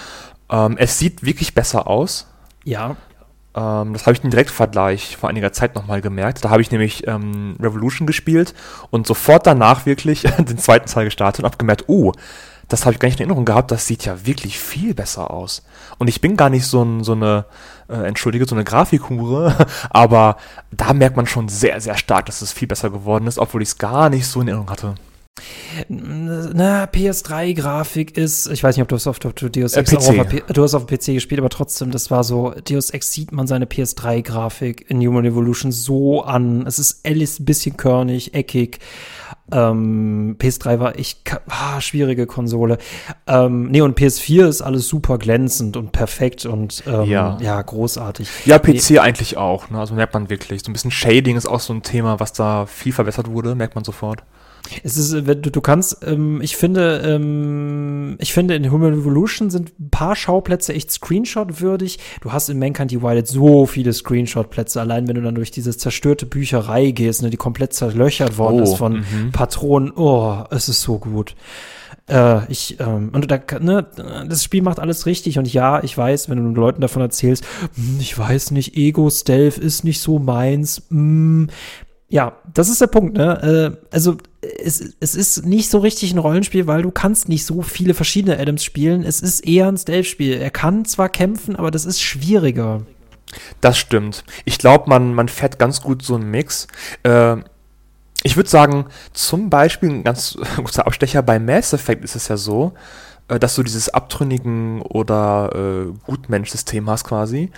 [0.50, 2.28] Ähm, es sieht wirklich besser aus.
[2.64, 2.96] Ja.
[3.56, 6.44] Ähm, das habe ich im Direktvergleich vor einiger Zeit nochmal gemerkt.
[6.44, 8.54] Da habe ich nämlich ähm, Revolution gespielt
[8.90, 12.14] und sofort danach wirklich den zweiten Teil gestartet und habe gemerkt, oh,
[12.68, 15.64] das habe ich gar nicht in Erinnerung gehabt, das sieht ja wirklich viel besser aus.
[15.98, 17.46] Und ich bin gar nicht so, ein, so eine,
[17.90, 19.56] äh, entschuldige, so eine Grafikhure,
[19.90, 20.38] aber
[20.72, 23.70] da merkt man schon sehr, sehr stark, dass es viel besser geworden ist, obwohl ich
[23.70, 24.96] es gar nicht so in Erinnerung hatte.
[25.88, 29.92] Na, PS3-Grafik ist, ich weiß nicht, ob du es auf ob du Deus Äh, Ex
[29.92, 30.20] PC.
[30.20, 33.32] auf, du hast auf dem PC gespielt, aber trotzdem, das war so, Deus Ex sieht
[33.32, 36.66] man seine PS3-Grafik in Human Evolution so an.
[36.68, 38.80] Es ist alles ein bisschen körnig, eckig.
[39.52, 41.20] Ähm, PS3 war echt
[41.50, 42.78] ah, schwierige Konsole.
[43.28, 47.38] Ähm, nee, und PS4 ist alles super glänzend und perfekt und ähm, Ja.
[47.42, 47.62] ja.
[47.62, 48.30] großartig.
[48.46, 49.70] Ja, PC eigentlich auch.
[49.70, 49.80] Ne?
[49.80, 50.64] Also merkt man wirklich.
[50.64, 53.76] So ein bisschen Shading ist auch so ein Thema, was da viel verbessert wurde, merkt
[53.76, 54.24] man sofort.
[54.84, 58.94] Es ist, äh, wenn du, du kannst, ähm, ich finde, ähm, ich finde, in Human
[58.94, 62.00] Revolution sind ein paar Schauplätze echt Screenshot-würdig.
[62.22, 66.26] Du hast in Mankind Divided so viele Screenshot-Plätze, allein wenn du dann durch diese zerstörte
[66.26, 69.32] Bücherei gehst, ne, die komplett zerlöchert worden Oh, ist von mhm.
[69.32, 69.92] Patronen.
[69.96, 71.36] Oh, es ist so gut.
[72.10, 73.86] Äh, ich, ähm, und da, ne,
[74.28, 77.46] das Spiel macht alles richtig und ja, ich weiß, wenn du den Leuten davon erzählst,
[77.76, 81.50] hm, ich weiß nicht, Ego-Stealth ist nicht so meins, hm,
[82.10, 83.78] ja, das ist der Punkt, ne?
[83.82, 87.62] Äh, also es, es ist nicht so richtig ein Rollenspiel, weil du kannst nicht so
[87.62, 89.04] viele verschiedene Adams spielen.
[89.04, 90.34] Es ist eher ein Stealth-Spiel.
[90.34, 92.82] Er kann zwar kämpfen, aber das ist schwieriger.
[93.62, 94.24] Das stimmt.
[94.46, 96.68] Ich glaube, man, man fährt ganz gut so einen Mix.
[97.04, 97.38] Äh,
[98.24, 102.38] ich würde sagen, zum Beispiel ein ganz guter Abstecher bei Mass Effect ist es ja
[102.38, 102.74] so,
[103.28, 107.52] äh, dass du dieses abtrünnigen oder äh, Gutmensch-System hast quasi.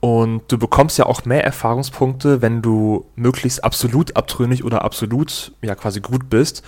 [0.00, 5.74] Und du bekommst ja auch mehr Erfahrungspunkte, wenn du möglichst absolut abtrünnig oder absolut ja
[5.74, 6.62] quasi gut bist.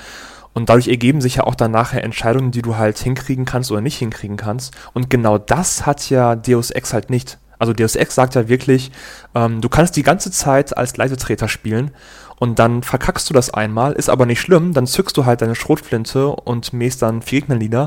[0.53, 3.81] Und dadurch ergeben sich ja auch dann nachher Entscheidungen, die du halt hinkriegen kannst oder
[3.81, 4.77] nicht hinkriegen kannst.
[4.95, 7.39] Und genau das hat ja Deus Ex halt nicht.
[7.61, 8.91] Also Deus Ex sagt ja wirklich,
[9.35, 11.93] ähm, du kannst die ganze Zeit als Leisetreter spielen
[12.41, 15.55] und dann verkackst du das einmal, ist aber nicht schlimm, dann zückst du halt deine
[15.55, 17.87] Schrotflinte und mähst dann vier Gegner nieder.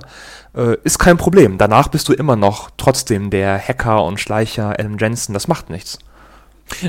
[0.56, 1.58] Äh, ist kein Problem.
[1.58, 5.98] Danach bist du immer noch trotzdem der Hacker und Schleicher Adam Jensen, das macht nichts.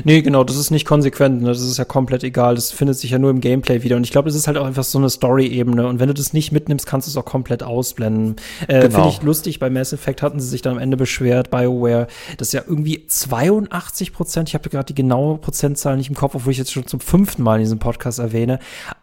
[0.03, 1.49] Nee, genau, das ist nicht konsequent, ne?
[1.49, 4.11] das ist ja komplett egal, das findet sich ja nur im Gameplay wieder und ich
[4.11, 6.85] glaube, das ist halt auch einfach so eine Story-Ebene und wenn du das nicht mitnimmst,
[6.85, 8.35] kannst du es auch komplett ausblenden.
[8.67, 8.95] Äh, Genau.
[8.97, 12.07] Finde ich lustig, bei Mass Effect hatten sie sich dann am Ende beschwert, BioWare,
[12.37, 16.51] dass ja irgendwie 82 Prozent, ich habe gerade die genaue Prozentzahl nicht im Kopf, obwohl
[16.51, 18.59] ich jetzt schon zum fünften Mal in diesem Podcast erwähne,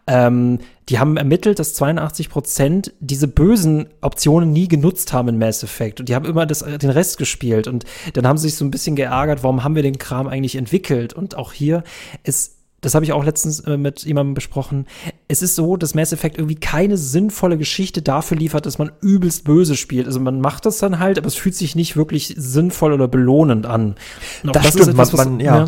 [0.07, 0.59] ähm,
[0.93, 6.01] die haben ermittelt, dass 82 Prozent diese bösen Optionen nie genutzt haben in Mass Effect.
[6.01, 7.67] Und die haben immer das, den Rest gespielt.
[7.67, 10.55] Und dann haben sie sich so ein bisschen geärgert, warum haben wir den Kram eigentlich
[10.55, 11.15] entwickelt?
[11.15, 11.83] Und auch hier
[12.25, 14.87] ist das habe ich auch letztens äh, mit jemandem besprochen.
[15.29, 19.45] Es ist so, dass Mass Effect irgendwie keine sinnvolle Geschichte dafür liefert, dass man übelst
[19.45, 20.07] böse spielt.
[20.07, 23.67] Also man macht das dann halt, aber es fühlt sich nicht wirklich sinnvoll oder belohnend
[23.67, 23.95] an.
[24.43, 25.59] Das, das, stimmt, etwas, man, man, ja.
[25.59, 25.65] ja.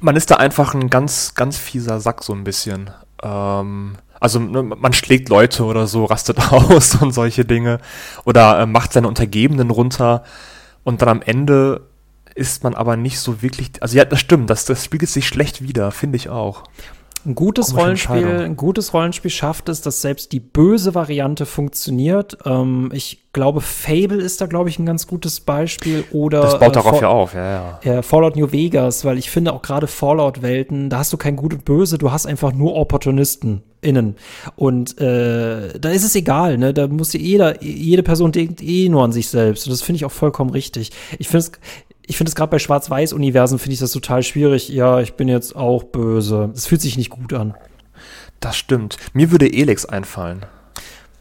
[0.00, 2.90] Man ist da einfach ein ganz, ganz fieser Sack so ein bisschen.
[3.22, 7.78] Ähm, also ne, man schlägt Leute oder so, rastet aus und solche Dinge.
[8.24, 10.24] Oder äh, macht seine Untergebenen runter.
[10.84, 11.88] Und dann am Ende
[12.34, 13.70] ist man aber nicht so wirklich.
[13.80, 16.64] Also ja, das stimmt, das, das spiegelt sich schlecht wieder, finde ich auch.
[17.26, 22.38] Ein gutes Rollenspiel, ein gutes Rollenspiel schafft es, dass selbst die böse Variante funktioniert.
[22.46, 26.04] Ähm, ich glaube, Fable ist da, glaube ich, ein ganz gutes Beispiel.
[26.12, 27.98] Oder das baut darauf äh, ja auf, ja, ja.
[27.98, 31.52] Äh, Fallout New Vegas, weil ich finde auch gerade Fallout-Welten, da hast du kein Gut
[31.52, 34.16] und Böse, du hast einfach nur Opportunisten innen.
[34.56, 36.72] Und äh, da ist es egal, ne?
[36.72, 39.66] Da muss jeder, jede Person denkt eh nur an sich selbst.
[39.66, 40.90] Und das finde ich auch vollkommen richtig.
[41.18, 41.52] Ich finde es
[42.10, 44.68] ich finde es gerade bei Schwarz-Weiß-Universen finde ich das total schwierig.
[44.68, 46.50] Ja, ich bin jetzt auch böse.
[46.54, 47.54] Es fühlt sich nicht gut an.
[48.40, 48.96] Das stimmt.
[49.12, 50.44] Mir würde Elex einfallen.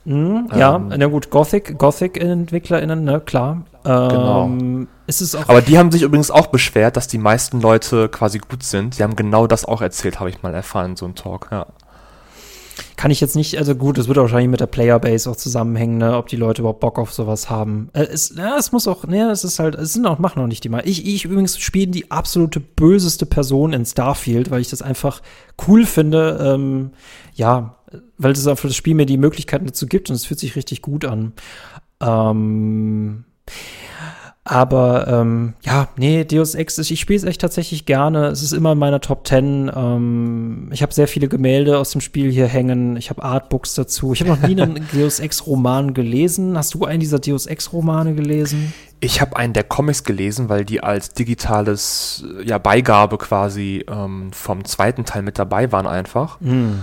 [0.06, 0.60] Mhm, ähm.
[0.60, 3.66] Ja, na gut, Gothic, Gothic-EntwicklerInnen, ne, klar.
[3.84, 4.46] Genau.
[4.46, 4.88] Ähm, genau.
[5.06, 8.40] Ist es auch Aber die haben sich übrigens auch beschwert, dass die meisten Leute quasi
[8.40, 8.98] gut sind.
[8.98, 11.68] Die haben genau das auch erzählt, habe ich mal erfahren, so ein Talk, ja
[13.00, 16.18] kann ich jetzt nicht, also gut, es wird wahrscheinlich mit der Playerbase auch zusammenhängen, ne,
[16.18, 17.88] ob die Leute überhaupt Bock auf sowas haben.
[17.94, 20.48] Äh, es, ja, es muss auch, ne, es ist halt, es sind auch, machen auch
[20.48, 20.82] nicht die mal.
[20.84, 25.22] Ich, ich übrigens spiele die absolute böseste Person in Starfield, weil ich das einfach
[25.66, 26.92] cool finde, ähm,
[27.36, 27.78] ja,
[28.18, 31.06] weil das das Spiel mir die Möglichkeiten dazu gibt und es fühlt sich richtig gut
[31.06, 31.32] an.
[32.02, 33.24] Ähm,
[34.50, 38.28] aber ähm, ja, nee, Deus Ex, ich spiele es echt tatsächlich gerne.
[38.30, 39.72] Es ist immer in meiner Top 10.
[39.76, 42.98] Ähm, ich habe sehr viele Gemälde aus dem Spiel hier hängen.
[42.98, 44.12] Ich habe Artbooks dazu.
[44.14, 46.58] Ich habe noch nie einen Deus Ex-Roman gelesen.
[46.58, 48.74] Hast du einen dieser Deus Ex-Romane gelesen?
[49.02, 54.66] Ich habe einen der Comics gelesen, weil die als digitales ja, Beigabe quasi ähm, vom
[54.66, 56.42] zweiten Teil mit dabei waren einfach.
[56.42, 56.80] Mm.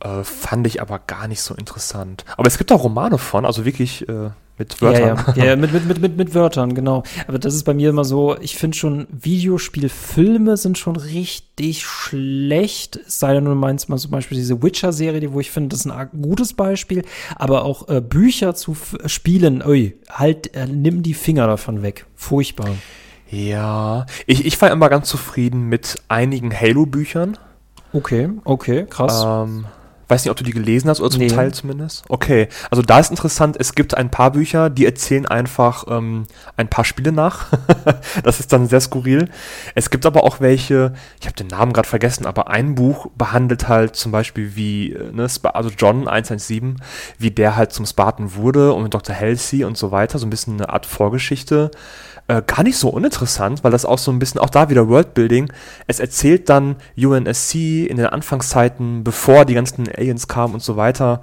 [0.00, 2.26] Äh, fand ich aber gar nicht so interessant.
[2.36, 4.28] Aber es gibt auch Romane von, also wirklich äh,
[4.58, 5.24] mit Wörtern.
[5.28, 5.44] Ja, ja.
[5.50, 7.02] ja mit, mit, mit, mit, Wörtern, genau.
[7.26, 12.96] Aber das ist bei mir immer so, ich finde schon, Videospielfilme sind schon richtig schlecht.
[13.06, 15.90] Es sei denn, du meinst mal zum Beispiel diese Witcher-Serie, wo ich finde, das ist
[15.90, 17.02] ein gutes Beispiel.
[17.36, 22.06] Aber auch äh, Bücher zu spielen, ui, halt, äh, nimm die Finger davon weg.
[22.14, 22.70] Furchtbar.
[23.30, 27.36] Ja, ich, ich war immer ganz zufrieden mit einigen Halo-Büchern.
[27.92, 29.24] Okay, okay, krass.
[29.24, 29.66] Ähm,
[30.08, 31.28] Weiß nicht, ob du die gelesen hast oder zum nee.
[31.28, 32.04] Teil zumindest.
[32.08, 36.68] Okay, also da ist interessant, es gibt ein paar Bücher, die erzählen einfach ähm, ein
[36.68, 37.48] paar Spiele nach.
[38.22, 39.28] das ist dann sehr skurril.
[39.74, 43.68] Es gibt aber auch welche, ich habe den Namen gerade vergessen, aber ein Buch behandelt
[43.68, 46.80] halt zum Beispiel wie, äh, ne, also John 117,
[47.18, 49.14] wie der halt zum Spartan wurde und mit Dr.
[49.14, 51.70] Halsey und so weiter, so ein bisschen eine Art Vorgeschichte
[52.28, 55.50] äh, gar nicht so uninteressant, weil das auch so ein bisschen, auch da wieder Worldbuilding.
[55.86, 61.22] Es erzählt dann UNSC in den Anfangszeiten, bevor die ganzen Aliens kamen und so weiter.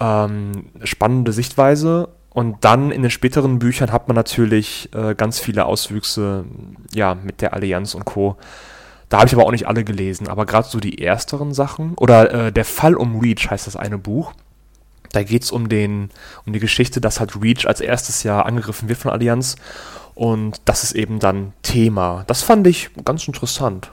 [0.00, 2.08] Ähm, spannende Sichtweise.
[2.30, 6.46] Und dann in den späteren Büchern hat man natürlich äh, ganz viele Auswüchse,
[6.94, 8.38] ja, mit der Allianz und Co.
[9.10, 11.92] Da habe ich aber auch nicht alle gelesen, aber gerade so die ersteren Sachen.
[11.96, 14.32] Oder äh, Der Fall um Reach heißt das eine Buch.
[15.12, 16.08] Da geht es um, den,
[16.46, 19.56] um die Geschichte, dass halt Reach als erstes Jahr angegriffen wird von Allianz
[20.14, 22.24] und das ist eben dann Thema.
[22.26, 23.90] Das fand ich ganz interessant.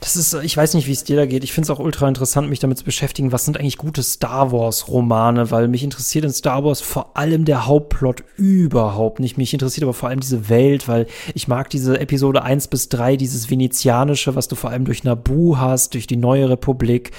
[0.00, 1.44] Das ist, ich weiß nicht, wie es dir da geht.
[1.44, 4.50] Ich finde es auch ultra interessant, mich damit zu beschäftigen, was sind eigentlich gute Star
[4.50, 9.36] Wars-Romane, weil mich interessiert in Star Wars vor allem der Hauptplot überhaupt nicht.
[9.36, 13.16] Mich interessiert aber vor allem diese Welt, weil ich mag diese Episode 1 bis 3,
[13.16, 17.12] dieses Venezianische, was du vor allem durch Nabu hast, durch die Neue Republik.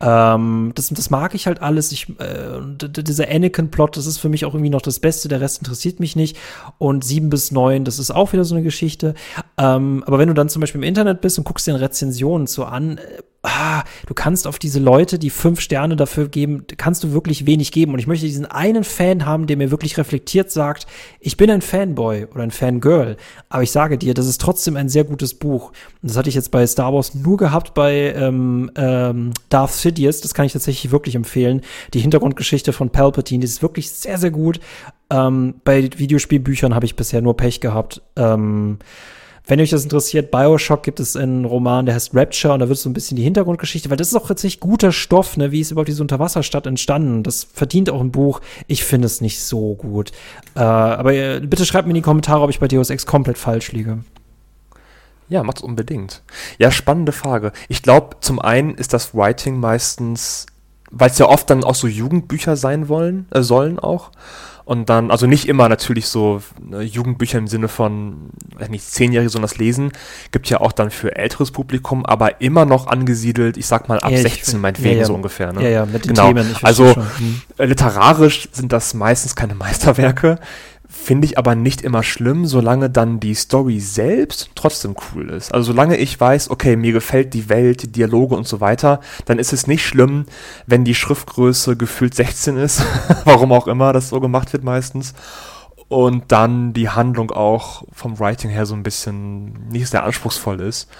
[0.00, 1.92] Ähm, das, das mag ich halt alles.
[1.92, 5.28] Ich, äh, dieser Anakin-Plot, das ist für mich auch irgendwie noch das Beste.
[5.28, 6.36] Der Rest interessiert mich nicht.
[6.78, 9.14] Und 7 bis 9, das ist auch wieder so eine Geschichte.
[9.58, 12.46] Ähm, aber wenn du dann zum Beispiel im Internet bist und guckst dir eine Rezension
[12.46, 17.04] so an, äh, ah, du kannst auf diese Leute, die fünf Sterne dafür geben, kannst
[17.04, 17.92] du wirklich wenig geben.
[17.92, 20.86] Und ich möchte diesen einen Fan haben, der mir wirklich reflektiert sagt,
[21.20, 23.16] ich bin ein Fanboy oder ein Fangirl,
[23.48, 25.72] aber ich sage dir, das ist trotzdem ein sehr gutes Buch.
[26.02, 30.20] Und das hatte ich jetzt bei Star Wars nur gehabt bei ähm, ähm, Darth Sidious.
[30.20, 31.62] Das kann ich tatsächlich wirklich empfehlen.
[31.94, 34.60] Die Hintergrundgeschichte von Palpatine, die ist wirklich sehr, sehr gut.
[35.10, 38.02] Ähm, bei Videospielbüchern habe ich bisher nur Pech gehabt.
[38.16, 38.78] Ähm,
[39.46, 42.78] wenn euch das interessiert, Bioshock gibt es einen Roman, der heißt Rapture und da wird
[42.78, 45.50] so ein bisschen die Hintergrundgeschichte, weil das ist auch tatsächlich guter Stoff, ne?
[45.50, 47.24] Wie ist überhaupt diese Unterwasserstadt entstanden?
[47.24, 48.40] Das verdient auch ein Buch.
[48.68, 50.12] Ich finde es nicht so gut.
[50.54, 53.38] Äh, aber äh, bitte schreibt mir in die Kommentare, ob ich bei Deus Ex komplett
[53.38, 54.04] falsch liege.
[55.30, 56.22] Ja, macht's unbedingt.
[56.58, 57.52] Ja, spannende Frage.
[57.68, 60.44] Ich glaube, zum einen ist das Writing meistens
[60.92, 64.10] weil es ja oft dann auch so Jugendbücher sein wollen, äh, sollen auch.
[64.64, 69.30] Und dann, also nicht immer natürlich so äh, Jugendbücher im Sinne von, weiß nicht, Zehnjährige
[69.30, 69.92] sollen das lesen.
[70.32, 74.10] Gibt ja auch dann für älteres Publikum, aber immer noch angesiedelt, ich sag mal ab
[74.10, 75.04] Ja, ich 16 find- meinetwegen ja, ja.
[75.06, 75.52] so ungefähr.
[75.52, 75.62] Ne?
[75.62, 76.26] Ja, ja, mit den Genau.
[76.26, 76.56] Themen.
[76.62, 77.18] Also, verstehe schon.
[77.18, 77.42] Hm.
[77.58, 80.40] Äh, Literarisch sind das meistens keine Meisterwerke,
[80.90, 85.54] finde ich aber nicht immer schlimm, solange dann die Story selbst trotzdem cool ist.
[85.54, 89.38] Also solange ich weiß, okay, mir gefällt die Welt, die Dialoge und so weiter, dann
[89.38, 90.26] ist es nicht schlimm,
[90.66, 92.82] wenn die Schriftgröße gefühlt 16 ist,
[93.24, 95.14] warum auch immer das so gemacht wird meistens.
[95.88, 100.90] Und dann die Handlung auch vom Writing her so ein bisschen nicht sehr anspruchsvoll ist.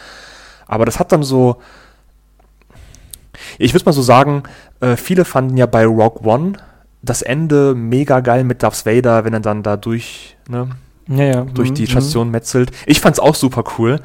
[0.67, 1.61] Aber das hat dann so,
[3.59, 4.45] ich würde mal so sagen,
[4.81, 6.53] äh, viele fanden ja bei Rogue One
[7.03, 10.69] das Ende mega geil mit Darth Vader, wenn er dann da durch, ne,
[11.09, 11.41] Ja, ja.
[11.43, 11.91] durch hm, die hm.
[11.91, 12.71] Station metzelt.
[12.87, 14.01] Ich fand's auch super cool.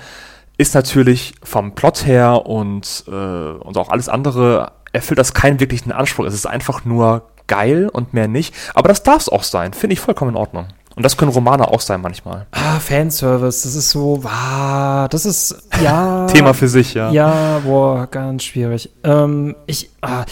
[0.57, 5.91] Ist natürlich vom Plot her und, äh, und auch alles andere erfüllt das keinen wirklichen
[5.91, 6.25] Anspruch.
[6.25, 8.55] Es ist einfach nur geil und mehr nicht.
[8.73, 9.73] Aber das darf's auch sein.
[9.73, 10.67] Finde ich vollkommen in Ordnung.
[10.95, 12.47] Und das können Romane auch sein manchmal.
[12.51, 16.25] Ah, Fanservice, das ist so, ah, das ist, ja.
[16.33, 17.11] Thema für sich, ja.
[17.11, 18.89] Ja, boah, ganz schwierig.
[19.03, 20.23] Ähm, ich, ah,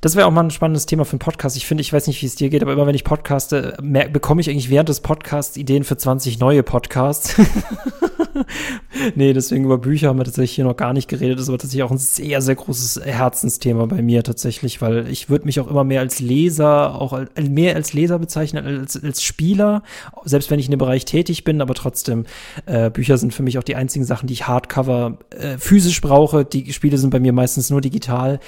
[0.00, 1.56] das wäre auch mal ein spannendes Thema für einen Podcast.
[1.56, 3.76] Ich finde, ich weiß nicht, wie es dir geht, aber immer wenn ich podcaste,
[4.12, 7.34] bekomme ich eigentlich während des Podcasts Ideen für 20 neue Podcasts.
[9.14, 11.38] nee, deswegen über Bücher haben wir tatsächlich hier noch gar nicht geredet.
[11.38, 15.28] Das ist aber tatsächlich auch ein sehr, sehr großes Herzensthema bei mir tatsächlich, weil ich
[15.28, 19.22] würde mich auch immer mehr als Leser, auch als, mehr als Leser bezeichnen als, als
[19.22, 19.82] Spieler,
[20.24, 22.24] selbst wenn ich in dem Bereich tätig bin, aber trotzdem,
[22.66, 26.44] äh, Bücher sind für mich auch die einzigen Sachen, die ich Hardcover äh, physisch brauche.
[26.44, 28.40] Die Spiele sind bei mir meistens nur digital.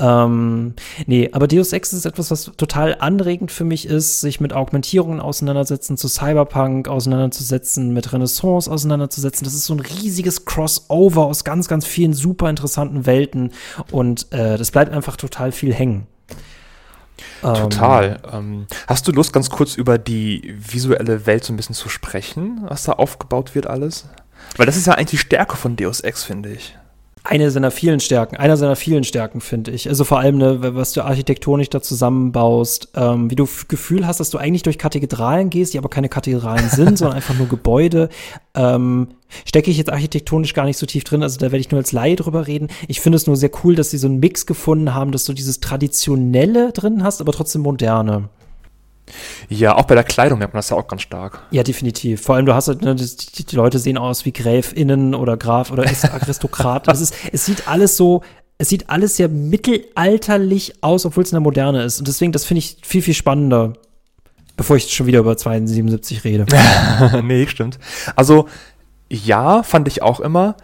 [0.00, 0.74] Ähm,
[1.06, 5.20] nee, aber Deus Ex ist etwas, was total anregend für mich ist, sich mit Augmentierungen
[5.20, 9.23] auseinandersetzen, zu Cyberpunk auseinanderzusetzen, mit Renaissance auseinanderzusetzen.
[9.30, 13.52] Das ist so ein riesiges Crossover aus ganz, ganz vielen super interessanten Welten
[13.90, 16.06] und äh, das bleibt einfach total viel hängen.
[17.42, 18.20] Ähm, Total.
[18.32, 22.60] Ähm, hast du Lust, ganz kurz über die visuelle Welt so ein bisschen zu sprechen,
[22.62, 24.06] was da aufgebaut wird alles?
[24.56, 26.76] Weil das ist ja eigentlich die Stärke von Deus Ex, finde ich.
[27.26, 29.88] Eine seiner vielen Stärken, einer seiner vielen Stärken, finde ich.
[29.88, 34.28] Also vor allem, ne, was du architektonisch da zusammenbaust, ähm, wie du Gefühl hast, dass
[34.28, 38.10] du eigentlich durch Kathedralen gehst, die aber keine Kathedralen sind, sondern einfach nur Gebäude.
[38.54, 39.08] Ähm,
[39.46, 41.92] stecke ich jetzt architektonisch gar nicht so tief drin, also da werde ich nur als
[41.92, 42.68] Laie drüber reden.
[42.88, 45.32] Ich finde es nur sehr cool, dass sie so einen Mix gefunden haben, dass du
[45.32, 48.28] dieses Traditionelle drin hast, aber trotzdem moderne.
[49.48, 51.42] Ja, auch bei der Kleidung merkt man das ja auch ganz stark.
[51.50, 52.22] Ja, definitiv.
[52.22, 55.70] Vor allem, du hast halt, ne, die, die Leute sehen aus wie GräfInnen oder Graf
[55.70, 56.92] oder Arist- Aristokraten.
[56.92, 58.22] es, ist, es sieht alles so,
[58.56, 61.98] es sieht alles sehr mittelalterlich aus, obwohl es in der Moderne ist.
[61.98, 63.74] Und deswegen, das finde ich viel, viel spannender.
[64.56, 66.46] Bevor ich schon wieder über 277 rede.
[67.24, 67.78] nee, stimmt.
[68.14, 68.46] Also,
[69.10, 70.56] ja, fand ich auch immer.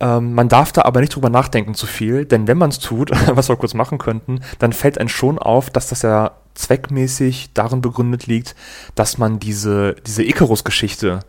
[0.00, 3.10] Ähm, man darf da aber nicht drüber nachdenken zu viel, denn wenn man es tut,
[3.34, 7.80] was wir kurz machen könnten, dann fällt einem schon auf, dass das ja zweckmäßig darin
[7.80, 8.54] begründet liegt,
[8.94, 11.20] dass man diese, diese Icarus-Geschichte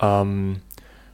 [0.00, 0.60] ähm,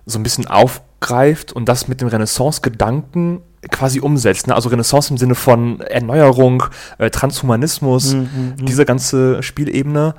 [0.07, 4.47] so ein bisschen aufgreift und das mit dem Renaissance-Gedanken quasi umsetzt.
[4.47, 4.55] Ne?
[4.55, 6.65] Also Renaissance im Sinne von Erneuerung,
[6.99, 10.15] äh, Transhumanismus, Mhm, diese ganze Spielebene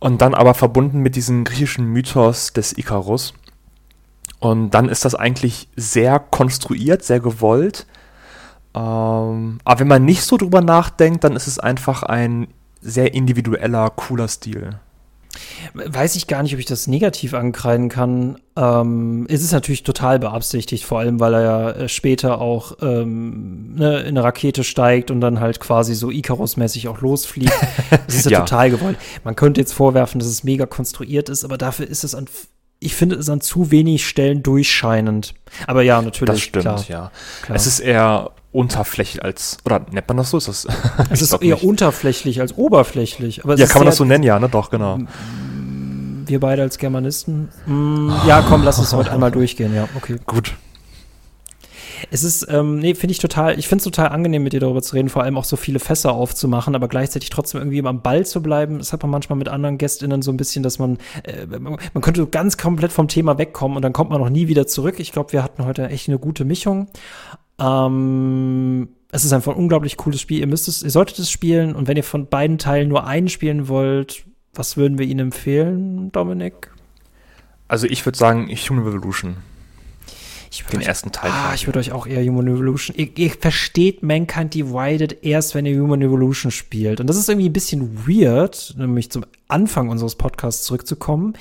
[0.00, 3.34] und dann aber verbunden mit diesem griechischen Mythos des Icarus.
[4.42, 7.86] Und dann ist das eigentlich sehr konstruiert, sehr gewollt.
[8.74, 12.48] Ähm, aber wenn man nicht so drüber nachdenkt, dann ist es einfach ein
[12.80, 14.80] sehr individueller, cooler Stil.
[15.74, 18.36] Weiß ich gar nicht, ob ich das negativ ankreiden kann.
[18.56, 23.74] Ähm, es ist natürlich total beabsichtigt, vor allem, weil er ja äh, später auch ähm,
[23.76, 27.52] ne, in eine Rakete steigt und dann halt quasi so Icarus-mäßig auch losfliegt.
[28.06, 28.40] Das ist ja, Ja.
[28.40, 28.98] total gewollt.
[29.22, 32.26] Man könnte jetzt vorwerfen, dass es mega konstruiert ist, aber dafür ist es an,
[32.82, 35.34] ich finde es an zu wenig Stellen durchscheinend.
[35.66, 36.34] Aber ja, natürlich.
[36.34, 37.10] Das stimmt, klar, ja.
[37.42, 37.56] klar.
[37.56, 40.38] Es ist eher unterflächlich als, oder nennt man das so?
[40.38, 40.66] Ist das,
[41.10, 41.64] Es ist eher nicht.
[41.64, 43.44] oberflächlich als oberflächlich.
[43.44, 44.48] Aber Ja, kann man das so nennen, ja, ne?
[44.48, 44.98] Doch, genau.
[46.26, 47.48] Wir beide als Germanisten.
[47.66, 49.74] Mm, ja, komm, lass uns heute einmal durchgehen.
[49.74, 50.16] Ja, okay.
[50.26, 50.54] Gut.
[52.10, 54.82] Es ist, ähm, nee, finde ich total, ich finde es total angenehm, mit dir darüber
[54.82, 58.26] zu reden, vor allem auch so viele Fässer aufzumachen, aber gleichzeitig trotzdem irgendwie am Ball
[58.26, 58.78] zu bleiben.
[58.78, 62.26] Das hat man manchmal mit anderen GästInnen so ein bisschen, dass man, äh, man könnte
[62.26, 64.98] ganz komplett vom Thema wegkommen und dann kommt man noch nie wieder zurück.
[64.98, 66.88] Ich glaube, wir hatten heute echt eine gute Mischung.
[67.58, 70.40] Ähm, es ist einfach ein unglaublich cooles Spiel.
[70.40, 73.28] Ihr müsst es, ihr solltet es spielen und wenn ihr von beiden Teilen nur einen
[73.28, 74.24] spielen wollt,
[74.54, 76.70] was würden wir Ihnen empfehlen, Dominik?
[77.68, 79.36] Also ich würde sagen, Human Revolution,
[80.70, 81.30] den euch- ersten Teil.
[81.32, 82.96] Ah, ich würde euch auch eher Human Evolution.
[82.96, 87.00] Ihr, ihr versteht Mankind Divided erst, wenn ihr Human Evolution spielt.
[87.00, 91.34] Und das ist irgendwie ein bisschen weird, nämlich zum Anfang unseres Podcasts zurückzukommen.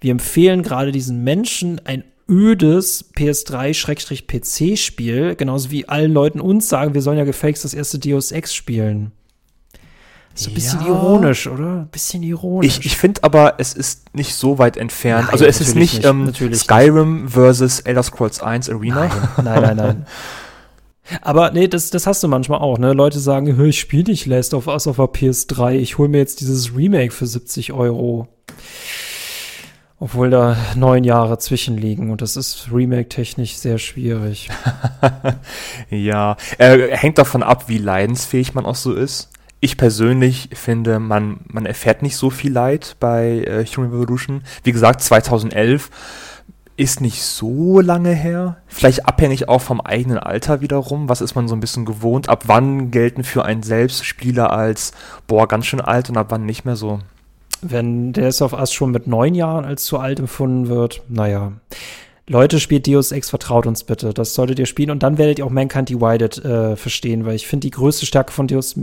[0.00, 3.10] Wir empfehlen gerade diesen Menschen ein ödes
[4.08, 8.54] PS3-PC-Spiel, genauso wie allen Leuten uns sagen, wir sollen ja gefaked das erste Deus Ex
[8.54, 9.12] spielen.
[10.38, 10.88] So ein bisschen ja.
[10.88, 11.80] ironisch, oder?
[11.80, 12.78] Ein bisschen ironisch.
[12.78, 15.24] Ich, ich finde aber, es ist nicht so weit entfernt.
[15.24, 17.34] Nein, also es ist nicht, nicht ähm, Skyrim nicht.
[17.34, 19.10] versus Elder Scrolls 1 Arena.
[19.36, 19.76] Nein, nein, nein.
[19.76, 20.06] nein.
[21.22, 22.92] Aber nee, das, das hast du manchmal auch, ne?
[22.92, 26.40] Leute sagen, ich spiele nicht Last of Us auf der PS3, ich hole mir jetzt
[26.40, 28.28] dieses Remake für 70 Euro.
[30.00, 34.48] Obwohl da neun Jahre zwischenliegen und das ist Remake-technisch sehr schwierig.
[35.90, 39.30] ja, äh, hängt davon ab, wie leidensfähig man auch so ist.
[39.60, 44.42] Ich persönlich finde, man, man erfährt nicht so viel Leid bei äh, Human Revolution.
[44.62, 45.90] Wie gesagt, 2011
[46.76, 48.58] ist nicht so lange her.
[48.68, 51.08] Vielleicht abhängig auch vom eigenen Alter wiederum.
[51.08, 52.28] Was ist man so ein bisschen gewohnt?
[52.28, 54.92] Ab wann gelten für einen selbst Spieler als,
[55.26, 57.00] boah, ganz schön alt und ab wann nicht mehr so?
[57.60, 61.50] Wenn der of Us schon mit neun Jahren als zu alt empfunden wird, naja.
[62.30, 64.12] Leute, spielt Deus Ex, vertraut uns bitte.
[64.12, 67.46] Das solltet ihr spielen und dann werdet ihr auch Mankind Divided äh, verstehen, weil ich
[67.46, 68.76] finde, die größte Stärke von Deus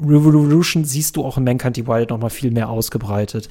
[0.00, 3.48] Revolution siehst du auch in Mankind Divided noch mal viel mehr ausgebreitet.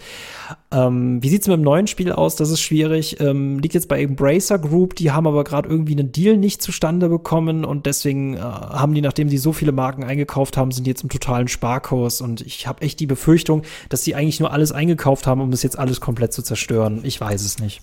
[0.72, 2.36] Ähm, wie sieht's mit dem neuen Spiel aus?
[2.36, 3.20] Das ist schwierig.
[3.22, 7.08] Ähm, liegt jetzt bei Embracer Group, die haben aber gerade irgendwie einen Deal nicht zustande
[7.08, 10.92] bekommen und deswegen äh, haben die, nachdem sie so viele Marken eingekauft haben, sind die
[10.92, 14.74] jetzt im totalen Sparkurs und ich habe echt die Befürchtung, dass sie eigentlich nur alles
[14.74, 17.02] eingekauft haben, um es jetzt alles komplett zu zerstören.
[17.04, 17.82] Ich weiß es nicht.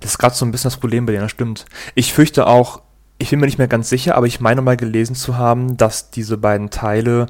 [0.00, 1.64] Das ist gerade so ein bisschen das Problem bei denen, das stimmt.
[1.94, 2.82] Ich fürchte auch,
[3.18, 6.10] ich bin mir nicht mehr ganz sicher, aber ich meine mal gelesen zu haben, dass
[6.10, 7.26] diese beiden Teile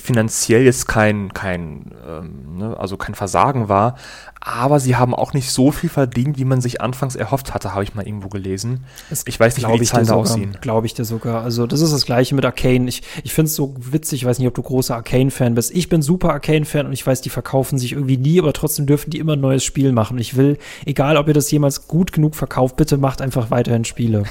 [0.00, 3.96] finanziell jetzt kein, kein, ähm, ne, also kein Versagen war,
[4.40, 7.82] aber sie haben auch nicht so viel verdient, wie man sich anfangs erhofft hatte, habe
[7.82, 8.84] ich mal irgendwo gelesen.
[9.10, 10.56] Das ich weiß nicht, wie die Zahlen da aussehen.
[10.60, 11.42] Glaube ich dir sogar.
[11.42, 12.88] Also das ist das Gleiche mit Arcane.
[12.88, 15.72] Ich, ich finde es so witzig, ich weiß nicht, ob du großer Arcane-Fan bist.
[15.74, 19.10] Ich bin super Arcane-Fan und ich weiß, die verkaufen sich irgendwie nie, aber trotzdem dürfen
[19.10, 20.18] die immer ein neues Spiel machen.
[20.18, 24.24] Ich will, egal ob ihr das jemals gut genug verkauft, bitte macht einfach weiterhin Spiele.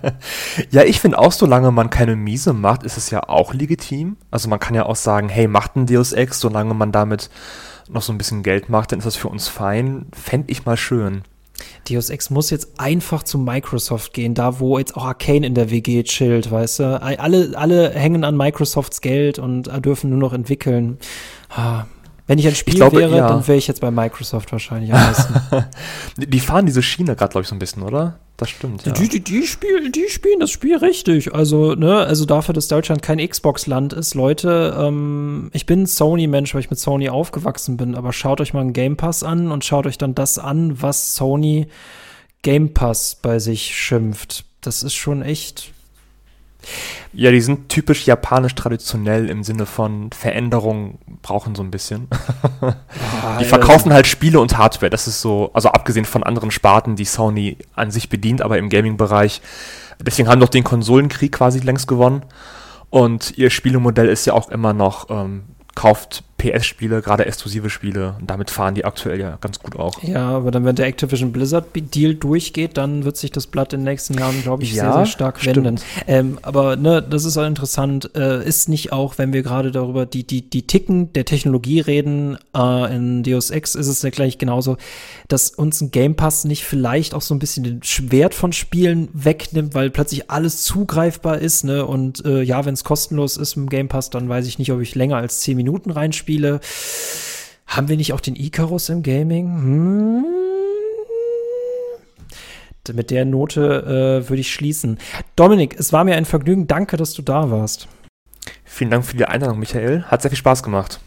[0.70, 4.16] ja, ich finde auch, solange man keine Miese macht, ist es ja auch legitim.
[4.30, 7.30] Also man kann ja auch sagen, hey, macht ein Deus Ex, solange man damit
[7.88, 10.06] noch so ein bisschen Geld macht, dann ist das für uns fein.
[10.12, 11.22] Fände ich mal schön.
[11.88, 15.70] Deus Ex muss jetzt einfach zu Microsoft gehen, da wo jetzt auch Arcane in der
[15.70, 17.00] WG chillt, weißt du?
[17.00, 20.98] Alle, alle hängen an Microsofts Geld und dürfen nur noch entwickeln.
[22.26, 23.28] Wenn ich ein Spiel ich glaube, wäre, ja.
[23.28, 25.64] dann wäre ich jetzt bei Microsoft wahrscheinlich am besten.
[26.16, 28.18] die fahren diese Schiene gerade, glaube ich, so ein bisschen, oder?
[28.36, 28.92] Das stimmt, ja.
[28.92, 31.32] Die, die, die, spielen, die spielen das Spiel richtig.
[31.32, 36.60] Also, ne, also dafür, dass Deutschland kein Xbox-Land ist, Leute, ähm, ich bin Sony-Mensch, weil
[36.60, 39.86] ich mit Sony aufgewachsen bin, aber schaut euch mal einen Game Pass an und schaut
[39.86, 41.68] euch dann das an, was Sony
[42.42, 44.44] Game Pass bei sich schimpft.
[44.60, 45.72] Das ist schon echt
[47.12, 52.08] ja, die sind typisch japanisch traditionell im Sinne von Veränderung brauchen so ein bisschen.
[53.22, 54.90] Ah, die verkaufen halt Spiele und Hardware.
[54.90, 58.68] Das ist so, also abgesehen von anderen Sparten, die Sony an sich bedient, aber im
[58.68, 59.40] Gaming-Bereich.
[60.00, 62.22] Deswegen haben doch den Konsolenkrieg quasi längst gewonnen.
[62.90, 65.44] Und ihr Spielemodell ist ja auch immer noch ähm,
[65.74, 68.14] kauft PS-Spiele, gerade exklusive Spiele.
[68.20, 70.02] Und damit fahren die aktuell ja ganz gut auch.
[70.02, 73.84] Ja, aber dann, wenn der Activision Blizzard-Deal durchgeht, dann wird sich das Blatt in den
[73.84, 75.56] nächsten Jahren, glaube ich, ja, sehr, sehr stark stimmt.
[75.56, 75.80] wenden.
[76.06, 78.10] Ähm, aber ne, das ist auch interessant.
[78.14, 82.36] Äh, ist nicht auch, wenn wir gerade darüber die, die, die Ticken der Technologie reden,
[82.54, 84.76] äh, in Deus Ex ist es ja gleich genauso,
[85.28, 89.08] dass uns ein Game Pass nicht vielleicht auch so ein bisschen den Schwert von Spielen
[89.14, 91.64] wegnimmt, weil plötzlich alles zugreifbar ist.
[91.64, 91.86] Ne?
[91.86, 94.80] Und äh, ja, wenn es kostenlos ist im Game Pass, dann weiß ich nicht, ob
[94.80, 96.25] ich länger als zehn Minuten reinspiele.
[97.66, 99.46] Haben wir nicht auch den Icarus im Gaming?
[99.46, 100.24] Hm?
[102.92, 104.98] Mit der Note äh, würde ich schließen.
[105.34, 106.66] Dominik, es war mir ein Vergnügen.
[106.68, 107.88] Danke, dass du da warst.
[108.64, 110.04] Vielen Dank für die Einladung, Michael.
[110.04, 111.00] Hat sehr viel Spaß gemacht.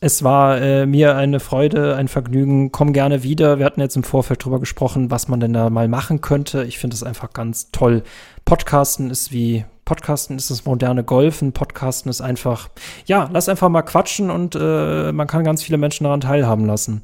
[0.00, 2.70] Es war äh, mir eine Freude, ein Vergnügen.
[2.70, 3.58] Komm gerne wieder.
[3.58, 6.64] Wir hatten jetzt im Vorfeld drüber gesprochen, was man denn da mal machen könnte.
[6.64, 8.02] Ich finde es einfach ganz toll.
[8.44, 11.52] Podcasten ist wie Podcasten ist das moderne Golfen.
[11.52, 12.68] Podcasten ist einfach,
[13.06, 17.00] ja, lass einfach mal quatschen und äh, man kann ganz viele Menschen daran teilhaben lassen.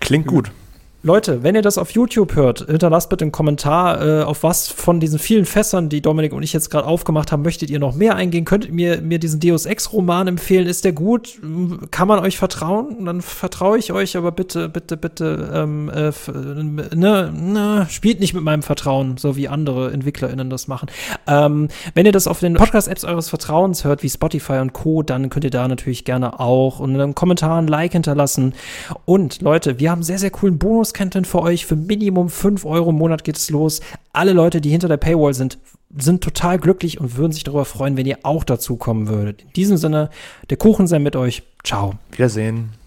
[0.00, 0.52] Klingt gut.
[1.02, 5.00] Leute, wenn ihr das auf YouTube hört, hinterlasst bitte einen Kommentar, äh, auf was von
[5.00, 8.16] diesen vielen Fässern, die Dominik und ich jetzt gerade aufgemacht haben, möchtet ihr noch mehr
[8.16, 8.44] eingehen?
[8.44, 10.66] Könntet ihr mir diesen Deus Ex-Roman empfehlen?
[10.66, 11.40] Ist der gut?
[11.90, 13.06] Kann man euch vertrauen?
[13.06, 16.12] Dann vertraue ich euch, aber bitte, bitte, bitte, ähm, äh,
[16.94, 20.90] ne, ne, spielt nicht mit meinem Vertrauen, so wie andere EntwicklerInnen das machen.
[21.26, 25.30] Ähm, wenn ihr das auf den Podcast-Apps eures Vertrauens hört, wie Spotify und Co., dann
[25.30, 28.52] könnt ihr da natürlich gerne auch einem Kommentar ein Like hinterlassen.
[29.06, 31.66] Und Leute, wir haben sehr, sehr coolen Bonus Bonus-Content für euch.
[31.66, 33.80] Für Minimum 5 Euro im Monat geht es los.
[34.12, 35.58] Alle Leute, die hinter der Paywall sind,
[35.96, 39.42] sind total glücklich und würden sich darüber freuen, wenn ihr auch dazu kommen würdet.
[39.42, 40.10] In diesem Sinne,
[40.48, 41.42] der Kuchen sei mit euch.
[41.64, 41.94] Ciao.
[42.12, 42.79] Wiedersehen.